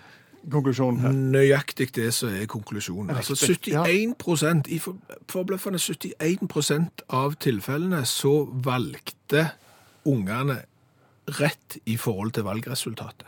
konklusjonen 0.50 1.00
her. 1.00 1.12
Nøyaktig 1.12 1.88
det 1.96 2.12
som 2.14 2.28
er 2.28 2.46
konklusjonen. 2.46 3.10
Altså 3.16 3.34
Riktig, 3.48 3.72
ja. 3.72 3.82
71 3.84 4.68
I 4.68 4.78
for- 4.78 4.96
forbløffende 5.28 5.78
71 5.78 7.02
av 7.10 7.34
tilfellene 7.42 8.04
så 8.06 8.44
valgte 8.64 9.48
ungene 10.06 10.60
rett 11.40 11.78
i 11.86 11.96
forhold 11.96 12.32
til 12.36 12.44
valgresultatet. 12.46 13.26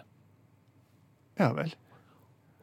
Ja 1.38 1.52
vel. 1.52 1.74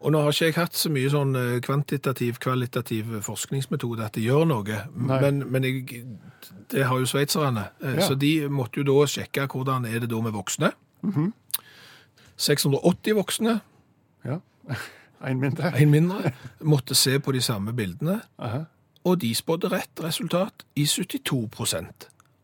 Og 0.05 0.11
nå 0.11 0.19
har 0.21 0.31
ikke 0.35 0.45
jeg 0.45 0.53
hatt 0.55 0.75
så 0.77 0.89
mye 0.91 1.09
sånn 1.09 1.35
eh, 1.39 1.59
kvantitativ, 1.65 2.37
kvalitativ 2.43 3.13
forskningsmetode 3.25 4.03
at 4.05 4.13
det 4.13 4.23
gjør 4.27 4.43
noe, 4.45 4.81
men, 4.93 5.39
men 5.51 5.63
jeg, 5.63 6.03
det 6.71 6.83
har 6.85 6.99
jo 6.99 7.05
sveitserne. 7.09 7.63
Eh, 7.81 7.95
Ja. 7.95 8.07
Så 8.07 8.15
de 8.19 8.47
måtte 8.51 8.83
jo 8.83 8.83
da 8.87 9.05
sjekke 9.09 9.47
hvordan 9.51 9.85
er 9.89 9.99
det 10.03 10.09
da 10.11 10.19
med 10.21 10.31
voksne. 10.35 10.71
680 12.37 13.15
voksne, 13.15 13.59
Ja. 14.25 14.39
En 15.25 15.39
mindre. 15.39 15.71
en 15.79 15.89
mindre, 15.89 16.31
måtte 16.61 16.93
se 16.95 17.15
på 17.23 17.31
de 17.33 17.39
samme 17.41 17.71
bildene, 17.73 18.19
Aha. 18.37 18.59
og 19.07 19.21
de 19.21 19.31
spådde 19.35 19.71
rett 19.71 20.01
resultat 20.03 20.65
i 20.75 20.83
72 20.85 21.47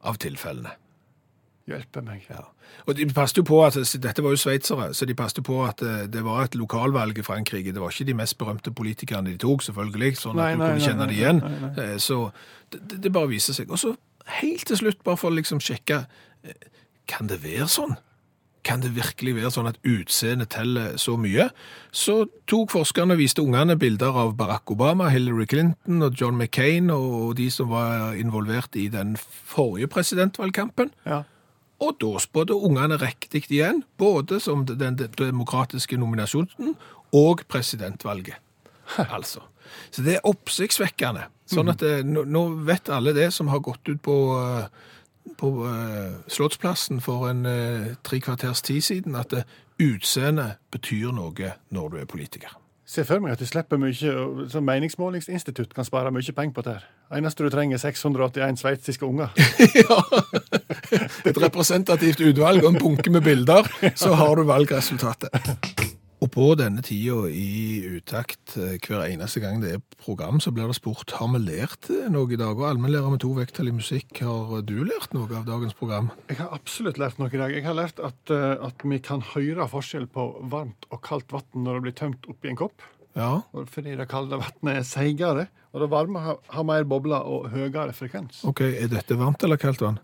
av 0.02 0.18
tilfellene. 0.18 0.72
Hjelpe 1.68 2.02
meg. 2.02 2.24
Ja. 2.32 2.40
Og 2.88 2.96
de 2.98 3.06
passet 3.14 3.38
jo 3.38 3.44
på 3.46 3.60
at, 3.66 3.76
Dette 4.02 4.24
var 4.24 4.34
jo 4.34 4.40
sveitsere, 4.40 4.94
så 4.98 5.06
de 5.06 5.14
passet 5.14 5.44
på 5.46 5.60
at 5.68 5.82
eh, 5.86 6.08
det 6.10 6.24
var 6.26 6.44
et 6.48 6.56
lokalvalg 6.58 7.20
i 7.22 7.26
Frankrike. 7.28 7.74
Det 7.76 7.82
var 7.84 7.92
ikke 7.94 8.08
de 8.10 8.16
mest 8.18 8.38
berømte 8.40 8.72
politikerne 8.74 9.30
de 9.30 9.38
tok, 9.38 9.62
selvfølgelig, 9.68 10.16
sånn 10.18 10.40
at 10.40 10.42
Nei, 10.42 10.52
du 10.56 10.58
nei, 10.64 10.70
kunne 10.72 10.88
kjenne 10.88 11.06
nei, 11.06 11.12
det 11.12 11.20
igjen. 11.20 11.44
Eh, 11.78 11.98
Så 12.02 12.32
det, 12.72 12.82
det- 12.90 13.02
det 13.04 13.12
bare 13.14 13.30
viser 13.30 13.54
seg. 13.54 13.70
Og 13.70 13.78
så 13.84 13.94
helt 14.42 14.66
til 14.66 14.78
slutt, 14.78 15.04
bare 15.04 15.18
for 15.22 15.30
å 15.30 15.36
liksom 15.38 15.60
sjekke 15.62 16.06
eh, 16.44 16.54
Kan 17.08 17.28
det 17.28 17.44
være 17.44 17.68
sånn? 17.68 17.94
Kan 18.64 18.84
det 18.84 18.92
virkelig 18.94 19.34
være 19.40 19.50
sånn 19.56 19.70
at 19.72 19.80
utseendet 19.88 20.52
teller 20.54 20.94
så 21.02 21.16
mye? 21.18 21.48
Så 21.90 22.28
tok 22.50 22.74
forskerne 22.76 23.16
og 23.16 23.22
viste 23.22 23.42
ungene 23.42 23.78
bilder 23.80 24.18
av 24.24 24.36
Barack 24.38 24.70
Obama, 24.74 25.10
Hillary 25.10 25.48
Clinton 25.50 26.06
og 26.06 26.20
John 26.20 26.38
McCain 26.38 26.92
og 26.94 27.36
de 27.40 27.50
som 27.54 27.72
var 27.74 28.14
involvert 28.20 28.78
i 28.78 28.86
den 28.94 29.16
forrige 29.18 29.90
presidentvalgkampen. 29.92 30.94
Ja. 31.10 31.24
Og 31.82 31.98
da 32.02 32.20
spådde 32.22 32.54
ungene 32.54 33.00
riktig 33.02 33.48
igjen, 33.50 33.82
både 33.98 34.40
som 34.40 34.66
den 34.70 35.00
demokratiske 35.02 35.98
nominasjonen 35.98 36.76
og 37.18 37.42
presidentvalget. 37.50 38.38
Altså. 39.16 39.42
Så 39.92 40.04
det 40.06 40.18
er 40.18 40.28
oppsiktsvekkende. 40.28 41.26
Sånn 41.52 41.72
at 41.72 41.82
det, 41.84 42.02
nå, 42.08 42.24
nå 42.28 42.44
vet 42.68 42.92
alle 42.94 43.14
det 43.16 43.30
som 43.36 43.50
har 43.52 43.64
gått 43.64 43.88
ut 43.90 44.02
på, 44.04 44.18
eh, 44.38 44.68
på 45.42 45.66
eh, 45.66 46.14
Slottsplassen 46.30 47.02
for 47.02 47.30
en 47.30 47.46
eh, 47.50 47.94
tre 48.06 48.20
kvarters 48.22 48.62
tid 48.62 48.82
siden, 48.82 49.16
at 49.16 49.34
det, 49.34 49.46
utseende 49.82 50.52
betyr 50.72 51.10
noe 51.16 51.54
når 51.74 51.88
du 51.90 52.02
er 52.02 52.10
politiker. 52.10 52.58
Se 52.86 53.06
for 53.08 53.24
meg 53.24 53.34
at 53.34 53.40
du 53.40 53.48
slipper 53.48 53.80
mye, 53.80 53.94
så 54.52 54.62
Meningsmålingsinstitutt 54.62 55.72
kan 55.74 55.88
spare 55.88 56.12
mye 56.12 56.36
penger 56.36 56.54
på 56.58 56.64
dette. 56.66 56.90
Eneste 57.16 57.46
du 57.46 57.50
trenger, 57.50 57.80
er 57.80 57.84
681 57.86 58.60
sveitsiske 58.60 59.08
unger. 59.08 59.32
ja! 59.82 60.00
Et 61.26 61.40
representativt 61.40 62.20
utvalg 62.20 62.66
og 62.66 62.74
en 62.74 62.82
bunke 62.84 63.14
med 63.14 63.24
bilder, 63.24 63.72
så 63.96 64.14
har 64.20 64.36
du 64.36 64.44
valgresultatet. 64.44 65.81
På 66.32 66.54
denne 66.56 66.80
tida 66.80 67.26
i 67.28 67.82
utakt 67.98 68.54
eh, 68.56 68.78
hver 68.80 69.02
eneste 69.04 69.42
gang 69.44 69.60
det 69.60 69.74
er 69.76 69.82
program, 70.00 70.40
så 70.40 70.54
blir 70.56 70.70
det 70.70 70.78
spurt 70.78 71.12
har 71.18 71.28
vi 71.34 71.42
lært 71.44 71.90
eh, 71.92 72.08
noe 72.14 72.32
i 72.32 72.40
dag. 72.40 72.56
Og 72.56 72.70
allmennlærer 72.70 73.12
med 73.12 73.20
to 73.24 73.34
vekttall 73.36 73.68
i 73.68 73.74
musikk, 73.76 74.22
har 74.24 74.64
du 74.64 74.78
lært 74.88 75.12
noe 75.12 75.28
av 75.36 75.44
dagens 75.50 75.76
program? 75.76 76.08
Jeg 76.32 76.40
har 76.40 76.56
absolutt 76.56 77.02
lært 77.02 77.20
noe 77.20 77.28
i 77.36 77.42
dag. 77.42 77.52
Jeg 77.52 77.68
har 77.68 77.76
lært 77.76 78.00
at, 78.00 78.32
eh, 78.32 78.56
at 78.64 78.88
vi 78.88 79.02
kan 79.04 79.26
høre 79.34 79.68
forskjell 79.74 80.08
på 80.16 80.30
varmt 80.54 80.88
og 80.88 81.04
kaldt 81.04 81.36
vann 81.36 81.68
når 81.68 81.82
det 81.82 81.86
blir 81.90 82.00
tømt 82.00 82.32
oppi 82.32 82.54
en 82.54 82.62
kopp. 82.64 82.88
Ja, 83.20 83.42
Fordi 83.52 84.00
det 84.00 84.08
kalde 84.08 84.40
vannet 84.40 84.72
er 84.72 84.88
seigere, 84.88 85.50
og 85.76 85.84
det 85.84 85.92
varme 85.92 86.24
har, 86.24 86.40
har 86.48 86.64
mer 86.64 86.88
bobler 86.88 87.28
og 87.28 87.50
høyere 87.52 87.92
frekvens. 87.92 88.46
OK. 88.48 88.64
Er 88.72 88.88
dette 88.88 89.20
varmt 89.20 89.44
eller 89.44 89.60
kaldt 89.60 89.84
vann? 89.84 90.00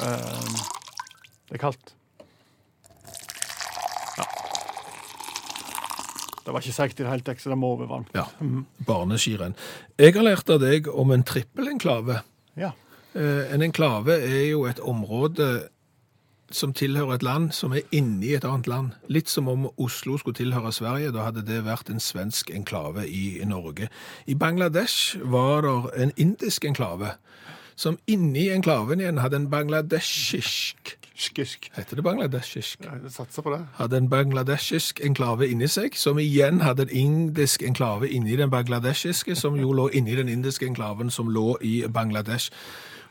Um, 0.00 0.62
det 1.52 1.60
er 1.60 1.68
kaldt. 1.68 1.92
Det 6.44 6.52
var 6.52 6.60
ikke 6.60 6.74
seigt 6.74 6.98
i 7.00 7.04
det 7.04 7.10
hele 7.12 7.22
tatt, 7.26 7.40
så 7.42 7.52
det 7.52 7.58
må 7.58 7.74
være 7.78 7.88
varmt. 7.90 8.14
Ja. 8.16 8.24
Barneskirenn. 8.86 9.54
Jeg 9.98 10.14
har 10.16 10.24
lært 10.26 10.50
av 10.50 10.60
deg 10.62 10.88
om 10.90 11.12
en 11.14 11.22
trippelenklave. 11.22 12.22
Ja. 12.58 12.72
Eh, 13.14 13.52
En 13.54 13.62
enklave 13.62 14.16
er 14.18 14.48
jo 14.50 14.64
et 14.66 14.80
område 14.80 15.68
som 16.52 16.72
tilhører 16.76 17.14
et 17.14 17.22
land 17.24 17.52
som 17.56 17.72
er 17.72 17.80
inni 17.96 18.34
et 18.36 18.44
annet 18.44 18.66
land. 18.68 18.90
Litt 19.08 19.28
som 19.32 19.48
om 19.48 19.70
Oslo 19.80 20.18
skulle 20.20 20.36
tilhøre 20.36 20.72
Sverige, 20.72 21.12
da 21.14 21.24
hadde 21.30 21.46
det 21.48 21.62
vært 21.64 21.88
en 21.88 22.00
svensk 22.00 22.50
enklave 22.52 23.06
i 23.08 23.40
Norge. 23.48 23.88
I 24.26 24.34
Bangladesh 24.34 25.16
var 25.24 25.62
det 25.64 26.02
en 26.02 26.12
indisk 26.16 26.64
enklave, 26.68 27.14
som 27.76 27.96
inni 28.06 28.50
enklaven 28.52 29.00
igjen 29.00 29.22
hadde 29.22 29.36
en 29.40 29.48
bangladeshisk 29.48 30.98
Skirsk. 31.14 31.70
Heter 31.76 31.96
det 31.96 32.04
bangladeshisk? 32.04 32.84
Jeg 32.84 33.12
satser 33.12 33.42
på 33.42 33.52
det. 33.52 33.60
Hadde 33.76 33.96
en 33.96 34.08
bangladeshisk 34.10 35.00
enklave 35.04 35.48
inni 35.48 35.68
seg, 35.68 35.96
som 35.96 36.18
igjen 36.18 36.60
hadde 36.64 36.86
en 36.88 36.94
indisk 37.02 37.62
enklave 37.62 38.08
inni 38.08 38.36
den 38.36 38.50
bangladeshiske, 38.50 39.36
som 39.36 39.58
jo 39.60 39.72
lå 39.72 39.88
inni 39.92 40.16
den 40.16 40.28
indiske 40.28 40.66
enklaven 40.66 41.10
som 41.10 41.28
lå 41.28 41.56
i 41.60 41.82
Bangladesh. 41.88 42.50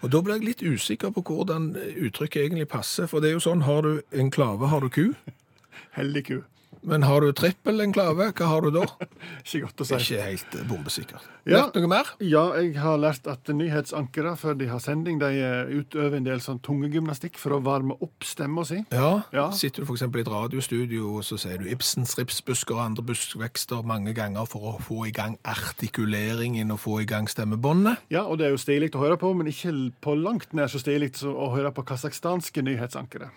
Og 0.01 0.11
da 0.11 0.21
ble 0.21 0.39
jeg 0.39 0.47
litt 0.47 0.63
usikker 0.65 1.13
på 1.13 1.21
hvordan 1.21 1.75
uttrykket 1.77 2.47
egentlig 2.47 2.67
passer, 2.67 3.05
for 3.05 3.21
det 3.21 3.29
er 3.29 3.37
jo 3.37 3.45
sånn, 3.45 3.61
har 3.67 3.85
du 3.85 4.01
enklave, 4.17 4.67
har 4.67 4.81
du 4.81 4.89
ku, 4.89 5.13
Heldig 5.91 6.23
ku. 6.23 6.37
Men 6.81 7.03
har 7.05 7.21
du 7.21 7.29
trippel-enklave, 7.35 8.31
hva 8.33 8.47
har 8.49 8.65
du 8.65 8.71
da? 8.73 8.85
Ikke 9.43 9.67
godt 9.67 9.83
å 9.83 9.87
si. 9.87 9.97
Ikke 9.99 10.23
helt 10.25 10.55
bombesikker. 10.69 10.71
bombesikkert. 10.71 11.27
Ja. 11.45 11.65
Lært 11.65 11.77
noe 11.77 11.89
mer? 11.89 12.09
Ja, 12.23 12.43
jeg 12.57 12.75
har 12.81 12.97
lært 13.01 13.27
at 13.29 13.49
nyhetsankere 13.53 14.33
før 14.39 14.57
de 14.57 14.69
har 14.69 14.81
sending, 14.81 15.19
de 15.21 15.29
eh, 15.41 15.73
utøver 15.81 16.17
en 16.17 16.25
del 16.25 16.41
sånn 16.43 16.61
tungegymnastikk 16.65 17.37
for 17.41 17.57
å 17.57 17.61
varme 17.65 17.97
opp 18.01 18.25
stemma 18.25 18.65
si. 18.67 18.81
Ja. 18.93 19.11
Ja. 19.33 19.47
Sitter 19.55 19.85
du 19.85 19.93
eksempel 19.93 20.21
i 20.21 20.25
et 20.25 20.31
radiostudio, 20.31 21.17
og 21.17 21.27
så 21.27 21.37
sier 21.41 21.61
du 21.61 21.69
Ibsens 21.69 22.15
ripsbusker 22.19 22.77
og 22.77 22.83
andre 22.85 23.05
buskvekster 23.11 23.85
mange 23.87 24.15
ganger 24.17 24.49
for 24.49 24.73
å 24.73 24.75
få 24.81 25.05
i 25.09 25.13
gang 25.15 25.37
artikuleringen 25.47 26.73
og 26.73 26.81
få 26.81 27.01
i 27.03 27.09
gang 27.09 27.29
stemmebåndet. 27.29 28.07
Ja, 28.13 28.25
og 28.25 28.41
det 28.41 28.49
er 28.49 28.55
jo 28.55 28.61
stilig 28.61 28.93
å 28.95 29.05
høre 29.05 29.21
på, 29.21 29.33
men 29.37 29.49
ikke 29.51 29.73
på 30.01 30.17
langt 30.17 30.53
nær 30.57 30.71
så 30.71 30.81
stilig 30.81 31.13
å 31.27 31.51
høre 31.53 31.73
på 31.75 31.85
kasakhstanske 31.93 32.63
nyhetsankere. 32.65 33.31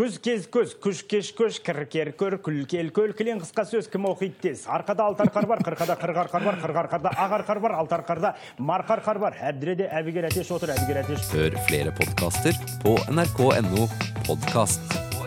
Күз 0.00 0.14
кез 0.24 0.46
көз, 0.48 0.70
күш 0.80 1.02
кеш 1.04 1.28
көш, 1.36 1.58
кір 1.60 1.82
кер 1.92 2.10
көр, 2.16 2.38
күл 2.40 2.62
кел 2.64 2.88
көл, 2.96 3.10
кілең 3.12 3.42
қысқа 3.42 3.66
сөз 3.68 3.90
кім 3.92 4.06
оқиды 4.08 4.46
тез. 4.46 4.62
Арқада 4.64 5.04
алты 5.04 5.26
арқар 5.26 5.44
бар, 5.50 5.60
қырқада 5.66 5.98
қырық 6.00 6.22
арқар 6.22 6.46
бар, 6.46 6.56
қырық 6.62 6.80
арқарда 6.86 7.12
ақ 7.26 7.36
арқар 7.42 7.60
бар, 7.60 7.76
алты 7.82 7.98
арқарда 7.98 8.32
марқа 8.56 8.96
арқар 8.96 9.20
бар. 9.20 9.36
Әбдіреде 9.52 9.92
әбігер 10.00 10.30
әтеш 10.30 10.56
отыр, 10.56 10.72
әбігер 10.78 11.04
әтеш. 11.04 11.28
Hør 11.36 11.60
flere 11.68 11.92
podkaster 12.00 12.56
på 12.80 12.96
nrk.no 13.12 13.90
podkast. 14.24 15.19